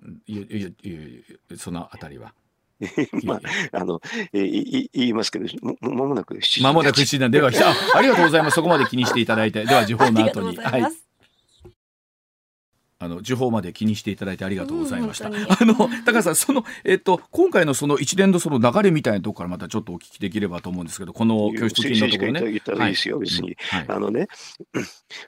[1.57, 2.35] そのあたりは。
[3.25, 3.41] まあ、
[3.73, 4.01] あの、
[4.33, 8.55] え言いますけど、もももなく7時まもなく7時なんではあありがとうございます。
[8.57, 9.65] そこまで気にしていただいて。
[9.65, 10.57] では時報の後に。
[10.59, 11.04] はい。
[12.99, 15.29] あの時報まで気にしていただいてありがとうございました。
[15.29, 22.55] うんあの高橋さんそのえっと今回のその一連のその流れみたいなところからまたちょっとお聞きできればと思うんですけどこの拠出金のところね。
[22.55, 23.57] 言ったらいいですよ、別に。
[23.71, 23.85] はい。
[23.89, 24.29] あのね、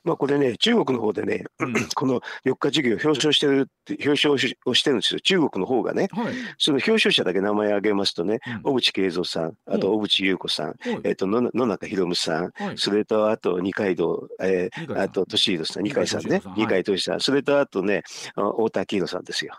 [0.04, 1.74] まあこれね、中国の方でね、うん。
[1.94, 6.08] この4日授業表彰してるって、表彰をしてるんですよ、中国の方がね。
[6.12, 6.34] はい。
[6.58, 8.80] その表彰者だけ名前挙げますとね、うん。
[8.80, 11.00] 小渕恵三さん、あと小渕優子さん、はい。
[11.04, 12.78] えっと野野中宏さん、はい。
[12.78, 16.28] それとあと二階堂、えーあと俊弘さん、二階さん。
[16.28, 18.02] ね二階俊さん、それととあとね、
[18.34, 19.54] あ太田昭宏さんですよ。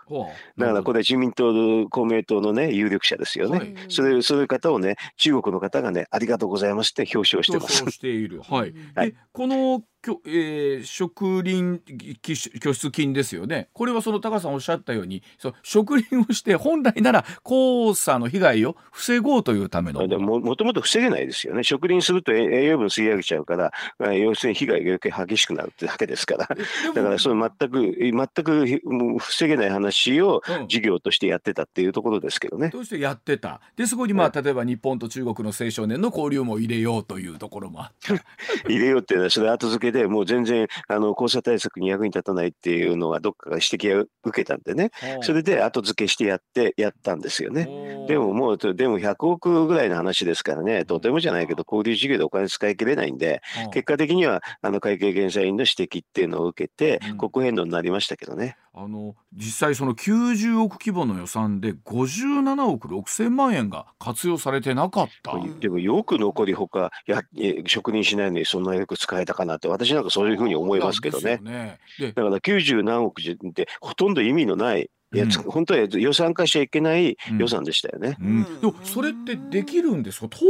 [0.56, 3.58] だからこれは自民党、公明党のね、有力者ですよね。
[3.58, 7.90] はいそれそういう方をね、中国の方がね、ありがとうございますって表彰してます表彰。
[7.92, 8.42] している。
[8.42, 8.74] はい。
[8.94, 11.80] はいでこのきょ、えー、植林
[12.20, 13.68] き拠出金ですよね。
[13.72, 20.06] これはその高橋さんおっしゃったように、その植林をして本来なら黄砂の被害を防ごうというための。
[20.06, 21.64] でももともと防げないですよね。
[21.64, 26.48] 植林すると栄栄養分吸い上げちゃうから、まあ要するに被害が余計激しくなるって だけですから。
[26.56, 32.68] えだからその全く、全く防げない話をうん事業としてやってたっていうところですけどね。
[32.68, 33.60] どうしてやってた？
[33.76, 38.14] でそこにまあ例えば日本と中国の青少年の交流も入れようというところもあった。
[38.68, 44.90] 入れようっていうのは、それ後付けでもう全然あの黄砂対策に役に立たないっていうのはどっかが指摘を受けたんでね。
[45.22, 47.64] それで後付けしてやって、やったんですよね。
[48.08, 53.70] でももう、でも100億ぐらいの話ですからね、とてもじゃないけど、交流事業でお金使い切れないんで、うん。
[53.70, 58.56] 結果的にはあの会計検査院の指摘っていうのを受けてうん、国変動になりましたけどね。
[58.80, 65.32] あの実際その90億規模の予算で57億6千万円が活用されてなかった。
[65.58, 71.38] でもよく残りほかやえ職人しないのにそんなよく使えたかなって、私なんかそういうふうに思いますけどね。
[71.42, 71.80] ね。
[71.98, 78.16] でだから90何億ってほとんど意味のないやつ、うん本当は予算化しちゃいけないうん予算でしたよね。
[78.20, 80.28] うん、でもそれってできるんですか？
[80.28, 80.44] 通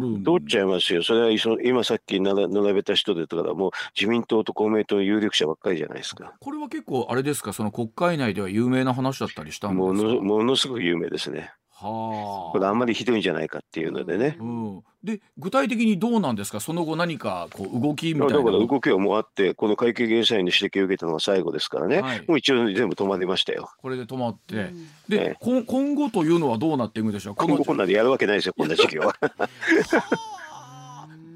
[0.00, 1.02] るん通っちゃいますよ。
[1.02, 6.34] それは今さっき並べた人でだからもう自民党と公明党の有力者ばっかりじゃないですか。
[6.40, 7.52] これは結構あれですか？
[7.52, 10.08] その国会内では有名な話だったりしたんですか？
[10.08, 11.52] ものものすごく有名ですね。
[11.86, 14.36] はこれあんまりひどいんじゃないかっていうのでね。
[14.40, 16.60] うん、で具体的にどうなんですか？
[16.60, 22.24] その後何かこう動きみだたいなから動きはもうあって、この会計検査院の指摘を受けたのが最後ですからね、はい。
[22.26, 23.70] もう一応全部止まりましたよ。
[23.78, 24.86] これで止まって、うん。
[25.08, 25.36] で、ええ。
[25.40, 27.34] こ今後というのはどうなっていくんでしょう？
[27.34, 29.14] こ今後こんなんでやるわけないですよ、こんな事業は。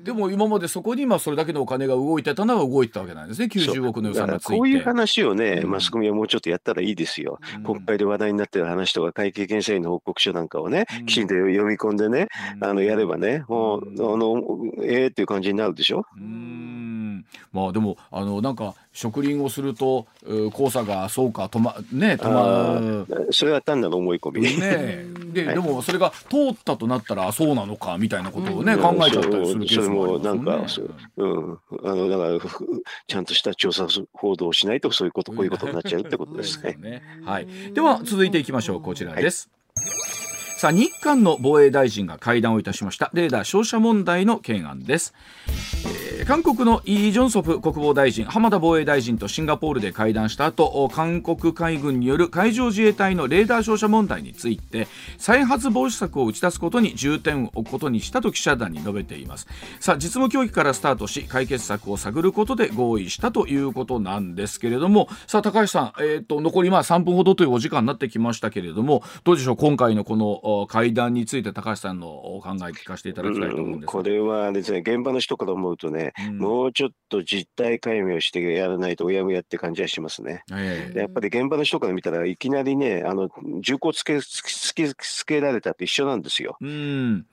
[0.05, 3.47] でも今までそこに今それだけのお金が動いてたのは動いてたわけなんですね。
[3.47, 4.57] 90億の予算がついて。
[4.57, 5.71] こういう話をね、うん。
[5.71, 7.41] マスコミはもうちょっとやったらいいですよ。
[7.57, 7.63] うん。
[7.63, 12.65] 国会で話題になってる話とか、会計検査院の報告書なんかをねうん、きちんと読み込んでね、うん。
[12.65, 14.15] あのやればね、もう、うん。
[14.15, 14.43] あの、
[14.83, 16.07] ええっていう感じになるでしょ？
[16.17, 23.33] うーんまあでもあのなんか植林をするとう黄砂がそうか止まね止まる。
[23.33, 24.43] それは単なる思い込み。
[24.43, 25.55] ね で、はい。
[25.55, 36.77] でもそれが通ったとなったらあそうなのかみたいなことをね、うん考えちゃったりするケースもありますそれもなんかそううん、あのだからふちゃんとした調査報道をしないとそういうことこういうことになっちゃうってことですね。
[36.83, 37.03] ね。
[37.25, 38.81] はい、では続いていきましょう。
[38.83, 39.49] こちらです、
[40.57, 43.11] さあ日韓の防衛大臣が会談をいたしました。
[43.15, 45.15] レーダー照射問題の懸案です、
[45.87, 54.87] えー韓国のイ・ジョンソプ国防大臣浜田防衛大臣とシンガポールで会談した後韓国海軍による海上自衛隊のレーダー照射問題について
[55.19, 59.47] 再発防止策を打ち出すことに重点を置くことにしたと記者団に述べています。
[59.81, 80.45] さあ実務協議からスタートし解決策を探ることで合意したということなんですけれどもさあ高橋さん、えー、と残りまあ3分ほどというお時間になってきましたけれどもどうでしょう今回のこの会談について高橋さんのお考え聞かせていただきたいと思うんですこれはですね、現場の人から思うとね、うんもうちょっと実態解明をしてやらないとうやむやって感じはしますね。
[80.53, 83.29] えでやっぱり現場の人から見たらいきなりね、あの
[83.61, 86.57] 銃口つけつけつけられたって一緒なんですよ。
[86.61, 87.27] えうん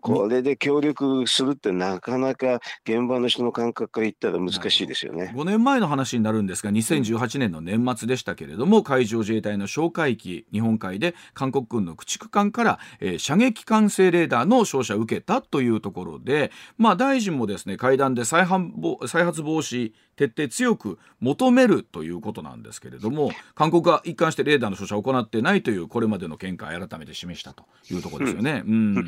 [0.00, 5.32] これで協力するってなかなか現場の人の感覚から言ったら難しいですよね。
[5.34, 28.62] 5年前の話になるんですが2018年の年末でしたけれども海上自衛隊の哨戒機日本海で韓国軍の駆逐艦から、えー射撃管制レーダーの照射を受けたというところで、まあ、大臣もですね会談で再犯防再発防止徹底強く求めるということなんですけれども韓国が一貫してレーダーの照射を行っていないというこれまでの見解を改めて示したというところですよね。
[28.66, 29.06] うん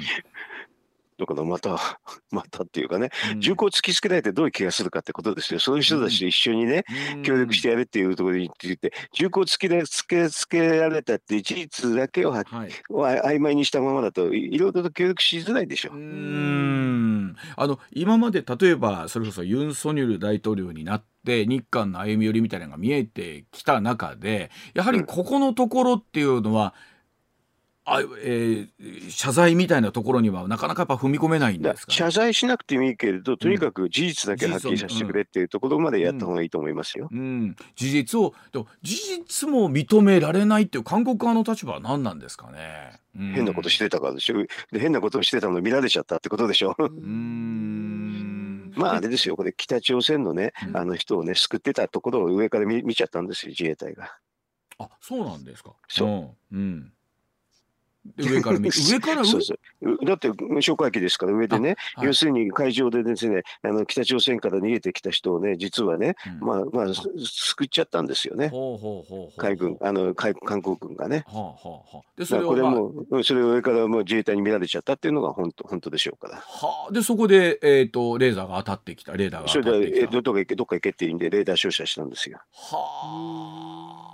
[1.18, 1.76] だからまた、
[2.30, 3.40] またっていうかね、うん。
[3.40, 5.60] 銃口突きつけられてどういう気がするかってことですよ。
[5.60, 6.84] そういう人たちと一緒にね、
[7.22, 12.70] 協力してやるっていうところについて、銃口突きでつけつけられたって事実だけをははい。
[12.90, 15.90] を曖昧にしたままだといいろいろと協力しづらいでしょ。
[15.92, 15.98] うー。
[15.98, 17.36] ん。
[17.56, 26.74] あの今まで例えばそれこそユン・ソニョル大統領になって日韓の歩み寄りみたいなのが見えてきた中でやはりここのところっていうのは、
[27.86, 37.08] あえー謝罪みたいなところにはなかなかやっぱ踏み込めないんだですか、謝罪しなくてもいいけれど、とにかく事実だけはっきりさせてくれっていうところまでやった方がいいと思いますよ。
[37.12, 43.32] うん、事実をでも事実も認められないっていう韓国側の立場は何なんですかね、うん。
[43.32, 44.46] 変なことしてたからでしょ？
[44.72, 46.74] で変なことをしてたの見られちゃったってことでしょ？
[46.78, 48.72] うーん。
[48.76, 50.76] まああれですよ、これ北朝鮮のね、うん。
[50.76, 54.16] あの人をね、救ってたところを上から見見ちゃったんですよ、自衛隊が。
[54.78, 55.74] あそうなんですか。
[55.86, 56.56] そう。
[56.56, 56.92] うん、
[58.18, 60.06] 上から見 上から上そうそう。
[60.06, 62.08] だって哨戒機ですから上でね、あはい。
[62.08, 66.46] 要するに海上でですねあの北朝鮮から逃げてきた人をね実はね、うん。
[66.46, 68.50] まあまあす救っちゃったんですよね。
[69.36, 71.24] 海軍あの海韓国軍がね。
[71.26, 72.02] はあはあはあ。
[72.16, 72.80] でそだからこれれをまあ。
[72.80, 76.36] もうんそれを上からもう自衛隊に見られちゃったっていうのが本当本当でしょうから。
[76.36, 76.92] はあ。
[76.92, 79.16] でそこでえっ、とレーザーが当たってきた。
[79.16, 79.96] レーダーがそ当たってきた。
[79.96, 82.38] れでえどどっか行けどっか行けっていうんでレーダー照射したんですよ。
[82.52, 84.13] はあ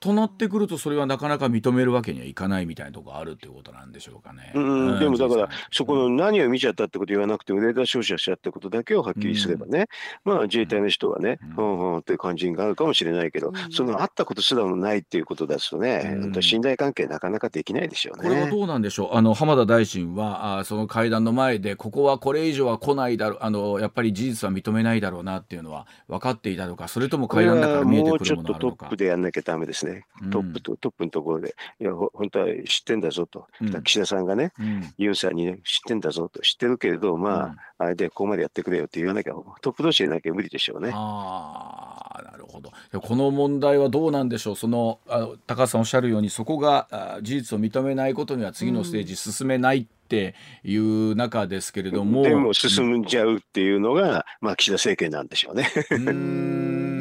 [0.00, 4.52] となってくるとそれはなかなか認めるわけにはいかないみたいなところあるっていうことなんでしょうかね。
[4.54, 4.60] う
[4.96, 9.86] ん、でもだから、そこのの何を見ちゃったってこと言わなくても、レーダー照射したってことだけをはっきりすればね、
[10.24, 18.28] まあ自衛隊の人はね、ううんんうんっていう感じがあるかもしれないけど、うんそのあったことすらもないっていうことだとね、信頼関係なかなかできないでしょうね。
[18.28, 19.16] これはどうなんでしょう？
[19.16, 28.96] あの浜田大臣はあその会談の前でここはこれ以上は来ないだろうあのやっぱり事実は認めないだろうなっていうのは分かっていたのかそれとも会談だからは見えてくるもうちょっとものがあるのかトップ。
[28.96, 29.85] でやんなきゃダメですね。
[30.22, 30.30] うん。
[30.30, 33.82] トップとトップのところで、いや、ほ本当は知ってんだぞと、うん。
[33.82, 34.94] 岸田さんがね、うん。
[34.98, 37.56] ユンさんにね、知ってんだぞと、知ってるけれど、まあ、うん。
[37.78, 40.92] あれでここまでやってくれよって言わなきゃ、トップ同士でなきゃ無理でしょうね。
[40.94, 42.70] ああなるほど。
[42.90, 44.56] でこの問題はどうなんでしょう？
[44.56, 50.34] そのあの高橋さんおっしゃるようにそこがあ事実を認めないことには次のステージ進めないって
[50.64, 55.70] いう中ですけれども、でも進んじゃうっていうのが、まあ、岸田政権なんでしょうね。
[55.90, 56.95] うーん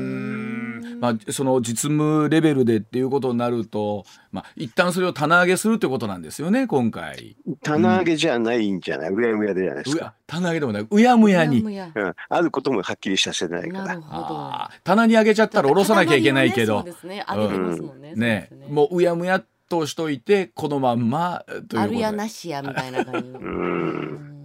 [1.06, 7.38] まあ、その実務レベルでっていうことになると、まあ、一旦それを棚上げするってことなんですよね今回。
[7.64, 10.16] 棚上げじゃないんじゃない、うやむやでじゃないですか。
[10.26, 14.72] 棚上げでもないうやむやにうん、あることもはっきりさせないから。
[14.84, 17.24] 棚に上げちゃったら下ろさなきゃいけないけどそうですね。
[17.28, 18.16] 上げてますもんね。
[18.16, 23.40] ねそうううやむやとしといてこのまんまというあるやなしやみたいな感じの。
[23.40, 24.36] うん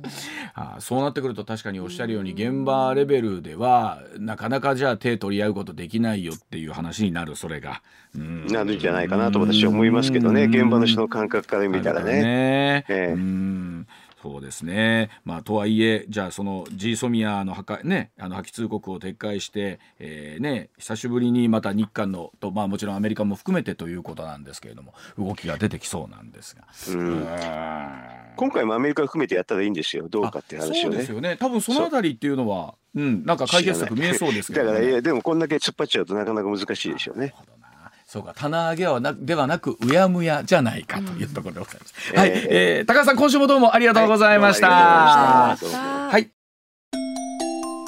[0.54, 7.82] あーそうなってくると確かにおっしゃるように現場レベルではなかなかじゃあ手取り合うことできないよっていう話になるそれが。
[8.14, 8.46] うん。
[8.46, 12.22] なるんじゃないかなと私は思いますけどね、現場の人の感覚から見たらね。
[12.22, 12.84] ね。
[12.88, 13.12] ええ。
[13.12, 13.86] うん。
[14.22, 26.64] そうですね、まあ、とはいえじゃあその G ソミアの破壊、ね、あの破棄通告を撤回して、えーね、久しぶりにまた日韓のと、まあ、もちろんアメリカも含めてということなんですけれども動きが出てきそうなんですが。
[26.92, 27.08] うん。
[27.08, 30.82] うん今回もアメリカ含めてやったらいいんですよ、どうかって話をね。
[30.82, 31.12] そうです。
[31.12, 31.36] よね。
[31.38, 33.00] 多分そのあたりっていうのはう。
[33.00, 37.34] ん、なんか解決策見えそうですけど、ね、だから、いや、でもこんだけ突っ張っちゃうとなかなか難しいでしょうねなる。
[37.36, 37.92] ほどな。
[38.06, 41.94] そうか棚上げはなではなくうやむやじゃないかというところでございます。
[42.12, 44.68] うんはい、えええー高橋さん今週もどうもありがとうございました。
[44.68, 45.64] はい
[46.12, 46.30] はい。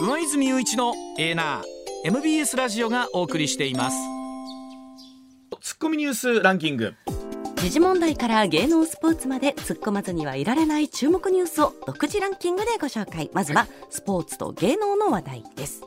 [0.01, 1.63] 上泉雄一のエーナー。
[2.05, 3.97] MBS ラジオがお送りしています。
[5.61, 6.95] ツッコミニュースランキング。
[7.63, 13.31] 時事問題から芸能スポーツまで突っ込まずにはいられない注目ニュースを独自ランキングでご紹介。
[13.33, 15.85] まずはスポーツと芸能の話題です、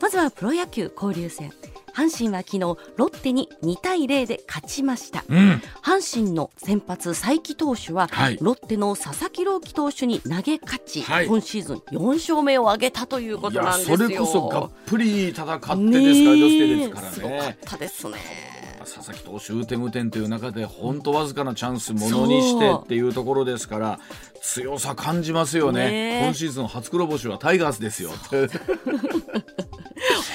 [0.00, 1.52] まずはプロ野球交流戦。
[1.92, 8.38] 阪神は昨日ロッテに2対0で勝ちました、うん、阪神の先発才木投手は、はい。
[8.40, 11.26] ロッテの佐々木朗希投手に投げ勝ち、はい。
[11.26, 13.96] 今シーズン4勝目を挙げたということなんですよ。
[13.96, 17.58] それこそがっぷり戦ってですから、ねすからすごかっね。
[17.64, 18.57] たですね
[18.88, 24.00] 佐々木投手、打て無点という中で、本当わずかなチャンスものにしてっていうところですから、
[24.42, 25.90] 強さ感じますよね。
[25.90, 26.20] ね。
[26.20, 28.10] え今シーズン初黒星はタイガースですよ。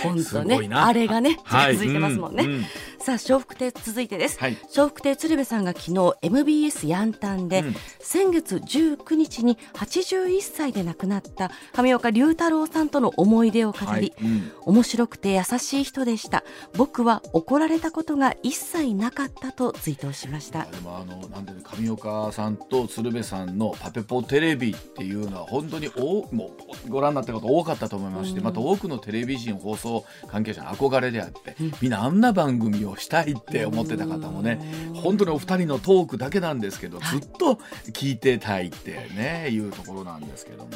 [0.04, 1.78] 本す当ねあれがねはい。
[1.78, 2.64] 続いてますもんね、うんうん。
[3.00, 4.58] さあ笑福亭続いてです、はい。
[4.76, 7.76] 笑福亭鶴瓶さんが昨日 MBS ヤンタンで、うん。
[8.00, 14.14] 先月19日に81歳で亡くなった上岡龍太郎さんとの思い出を語り、はい。
[14.22, 14.52] うん。
[14.62, 16.44] 面白くて優しい人でした。
[16.76, 20.66] 僕は怒られたことが一切なかったと追悼しました。
[20.66, 26.52] でもあのなんていうの上岡さんと鶴瓶さんの「パペポテレビ」っていうのは本当に多も
[26.88, 28.46] うご覧になった方多かったと思いまして、うん。
[28.46, 34.60] また多くのテレビ人放送関係者の憧れであって、みんなあんな番組をしたいって思ってた方もね、
[34.96, 37.60] 本当にお二人のトークだけなんですけど、ずっと
[37.92, 40.70] 聞いてたいってねいうところなんですけども、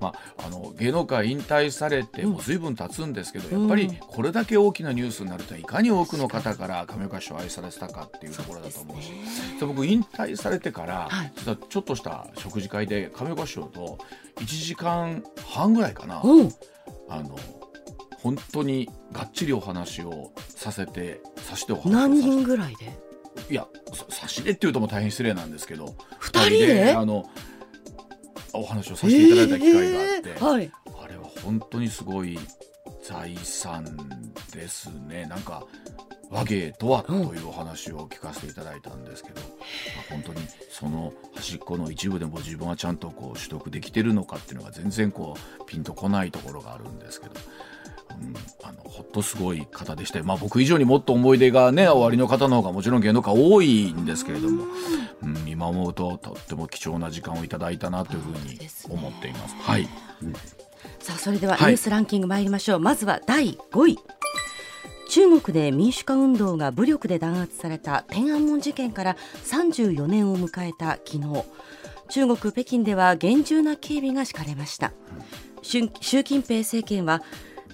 [0.00, 9.10] まあ、あの芸能界引退されてもう随分経つんですけど、やっぱりこれだけ大きなニュースになるといかに多くの方から亀岡師匠を愛されてたかっていうところだと思うし。
[9.58, 11.32] で僕引退されてから、はい。
[11.36, 13.98] 実はちょっとした食事会で亀岡師匠と
[14.36, 16.42] 1時間半ぐらいかな、う。
[16.42, 16.52] ん
[17.08, 17.38] あの
[18.18, 22.92] 本当にがっちりお話をさせてさしてお話を何人ぐらいで？
[23.48, 25.94] いやさ差しでっていうともう大変失礼なんですけど。
[26.18, 27.30] 二人であの
[28.52, 30.70] お話をさせていただいた機会があって、えーはい。
[31.02, 32.38] あれは本当にすごい
[33.02, 33.84] 財産
[34.52, 35.26] ですね。
[35.26, 35.64] なんか
[36.30, 47.34] 和芸とはというお話を聞かせていただいたんですけど、まあ本当にその端っこの一部でも自分はちゃんとこう取得できてるのかっていうのが全然こうピンとこないところがあるんですけど
[48.20, 54.64] うんあのほっとすごい方でして、まあ、僕以上にもっと思い出がねおありの方の方がもちろん芸能界多いんですけれども、
[55.22, 58.58] うん、今思うととっても貴重な時間をいただいたなというふうに
[58.88, 59.56] 思っています。
[59.60, 59.88] はい、
[61.00, 61.72] さあそれではニはい。
[61.72, 63.98] ュースランキング参りましょう、まずは第5位
[65.10, 71.44] 中国で民主化運動が武力で弾圧された天安門事件から34年を迎えた昨日。
[72.10, 74.92] 中国北京では厳重な警備が敷かれました。
[75.62, 75.88] 習
[76.22, 77.24] 近平政権は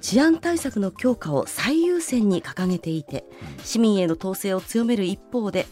[0.01, 3.27] 治安対策の強化を最優先に掲げていて
[3.65, 5.67] 市民への統制を強める一方で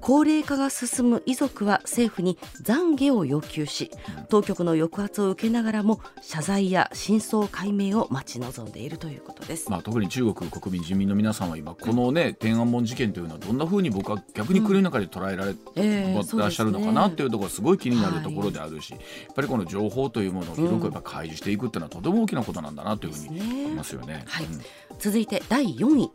[0.00, 3.90] 高齢化が進む遺族は政府に懺悔を要求し
[4.28, 9.70] 当局の抑圧を受けながらも謝罪や真相解明を待ち望んでいるということです。
[9.70, 19.00] まあ、特に中国国民人民の皆さんは今このね天安門事件というのはどんなふうに僕は逆に国の中で捉えられええてらっしゃるのかなっていうところがすごい気になるところであるし、やっ
[19.34, 24.24] ぱりこの情報というものを広くやっぱ開示していくっていうのはとても大きなことなんだなというふうに思いますよね。
[24.26, 24.46] はい。
[24.46, 24.60] うん
[25.00, 26.10] 続いて第4位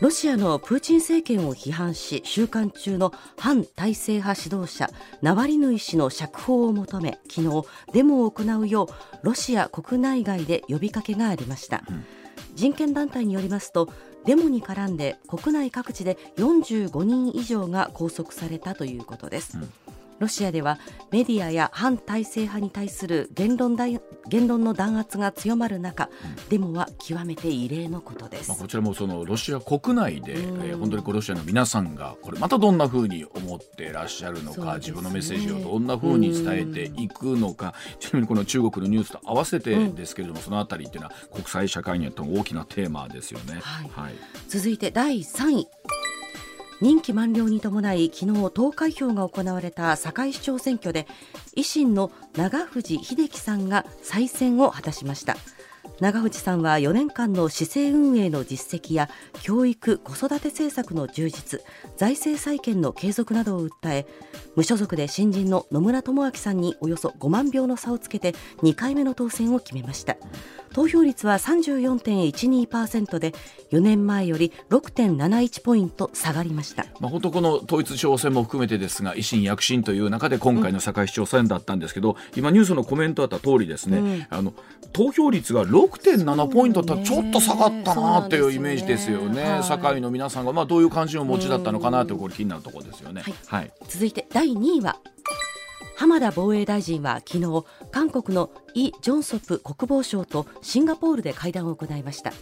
[0.00, 4.88] ロシアのプーチン政権を批判し収監中の反体制派指導者
[5.22, 8.86] ナワリヌイ氏の釈放を求め昨日デモを行うよう
[9.26, 11.82] ロシア国内外で呼びかけがありました、
[12.54, 13.88] 人権団体によりますと
[14.24, 19.58] デモに絡んで国内各地で45人以上が拘束されたということです、
[20.18, 20.78] ロシアでは
[21.10, 23.86] メディアや反体制派に対する言論だ
[24.28, 26.10] 言論の弾圧が強まる中、
[26.50, 28.50] デモは極めて異例のことです。
[28.50, 30.62] まあ、こちらもそのロシア国内で、うん。
[30.64, 34.78] えー本当にこうロシアの皆さんがこれまたどんなふうに思ってらっしゃるのか、ね。
[34.78, 43.60] 自分のメッセージをどんなふうに伝えていくのか、ちなみにこの中国のニュースと合わせてですけれども、そのあたりっていうのは国際社会によっても大きなテーマですよね。
[43.62, 43.90] はい。
[43.90, 44.14] はい。
[44.48, 45.68] 続いて第3位
[46.80, 51.08] 任期満了に伴い昨日投開票が行われた堺市長選挙で
[51.56, 55.36] 維新の長藤秀樹さんが再選を果たしました。
[56.00, 59.10] 長藤さんは4年間の市政運営の実績や
[59.42, 61.60] 教育・子育て政策の充実
[61.96, 64.06] 財政再建の継続などを訴え
[64.54, 68.32] 無所属で新人の野村智明さんにおよそ5万票の差をつけて
[68.62, 70.16] 2回目の当選を決めました。
[70.72, 73.32] 投票率は34.12%で
[73.70, 76.86] 4年前より6.71ポイント下がりました。
[77.00, 84.52] まあ、本当この統一地方選も含めてですが維新躍進という中で今回の堺市長選だったんですけど、今ニュースのコメントあった通りですね、あの
[84.92, 89.42] 投票率が6.7ポイントってちょっと下がったなっていうイメージですよね。
[89.42, 89.62] はい。
[89.62, 93.22] 堺の皆さんがまあどういう関心をお持ちだったのかなというこれ気になるところですよね。
[93.22, 93.34] はい。
[93.46, 93.72] はい。
[93.88, 94.96] 続いて第2位は
[95.98, 102.32] 浜田防衛大臣は昨日韓国のイ・ジョンソプ国防相とシンガポールで会談を行いました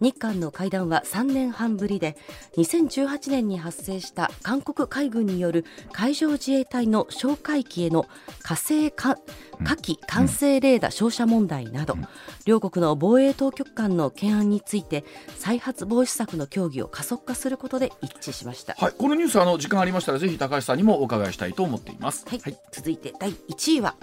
[0.00, 2.16] 日韓の会談は3年半ぶりで
[2.56, 8.06] 2018年に発生した韓国海軍による海上自衛隊の哨戒機への
[8.42, 9.16] 火星か
[9.64, 11.96] 火器完成レーダー照射問題など、
[12.44, 15.04] 両国の防衛当局間の懸案について
[15.38, 18.74] 再発防止策の協議を加速化することで一致しました。
[18.74, 22.26] はい、このニュースあの時間ありましたらぜひ高橋さんにもお伺いしたいと思っています。
[22.28, 22.40] はい、
[22.70, 23.94] 続いて第1位は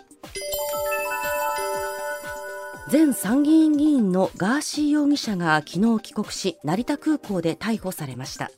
[2.92, 8.52] 前参議院議員のガーシー容疑者が昨日帰国し成田空港で逮捕されました。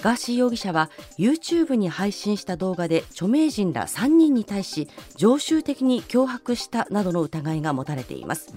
[0.00, 8.54] ガーシー容疑者は YouTube に配信した動画で著名人ら3人に対し常習的に脅迫したなどの疑いが持たれています、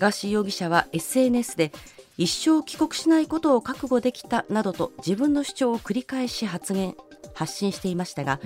[0.00, 1.70] ガーシー容疑者は SNS で
[2.18, 6.96] 一生帰国しないことを覚悟できたなどと自分の主張を繰り返し発言
[7.34, 8.40] 発信していましたが、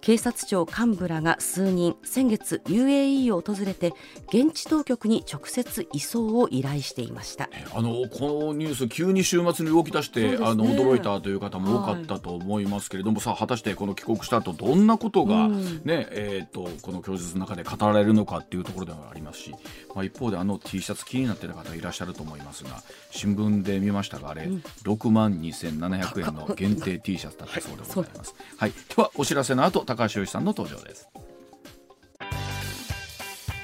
[0.00, 3.92] 警察庁幹部らが数人先月 UAE を訪れて
[4.28, 7.48] 現地当局に直接移送を依頼していました。
[7.74, 10.38] あのこのニュース急に週末に動き出して、ね。
[10.40, 15.82] あの驚いたという方も多かったと思いますけれども、さあ果たしてこの帰国した後どんなことが、うん。
[15.84, 19.54] ねえー、とこの供述の中で語られるのかっていうところではありますし、
[19.98, 24.42] まあ、一方であの T シャツ気になっている方いらっしゃると思いますが新聞で見ましたがあれ、
[24.84, 28.32] 6万2700円の限定 T シャツだったそうでございます。
[28.56, 31.08] はい、ではお知らせの後高橋洋一さんの登場です。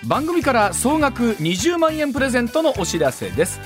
[0.09, 3.61] 番組から総額20万円プレゼントのお知らせです。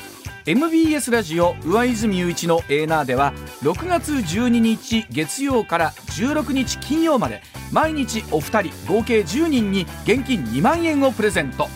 [0.45, 7.43] MBS ラジオ上泉雄一のエーナーでは6月12日月曜から16日金曜まで
[7.73, 11.69] 毎日お二人合計10人に現金2万円をプレゼント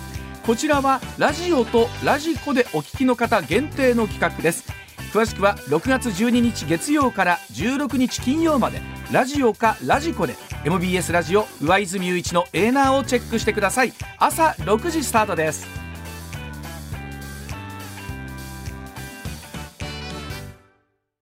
[0.45, 4.65] こちらはラジオとラジコでお聞きの方限定の企画です。
[5.13, 8.81] 詳しくは6月12日月曜から16日金曜まで
[9.13, 10.35] ラジオかラジコで
[10.65, 13.93] MBS ラジオ上泉雄一のエーナーをチェックしてください。
[14.19, 15.82] 朝6時スタートです。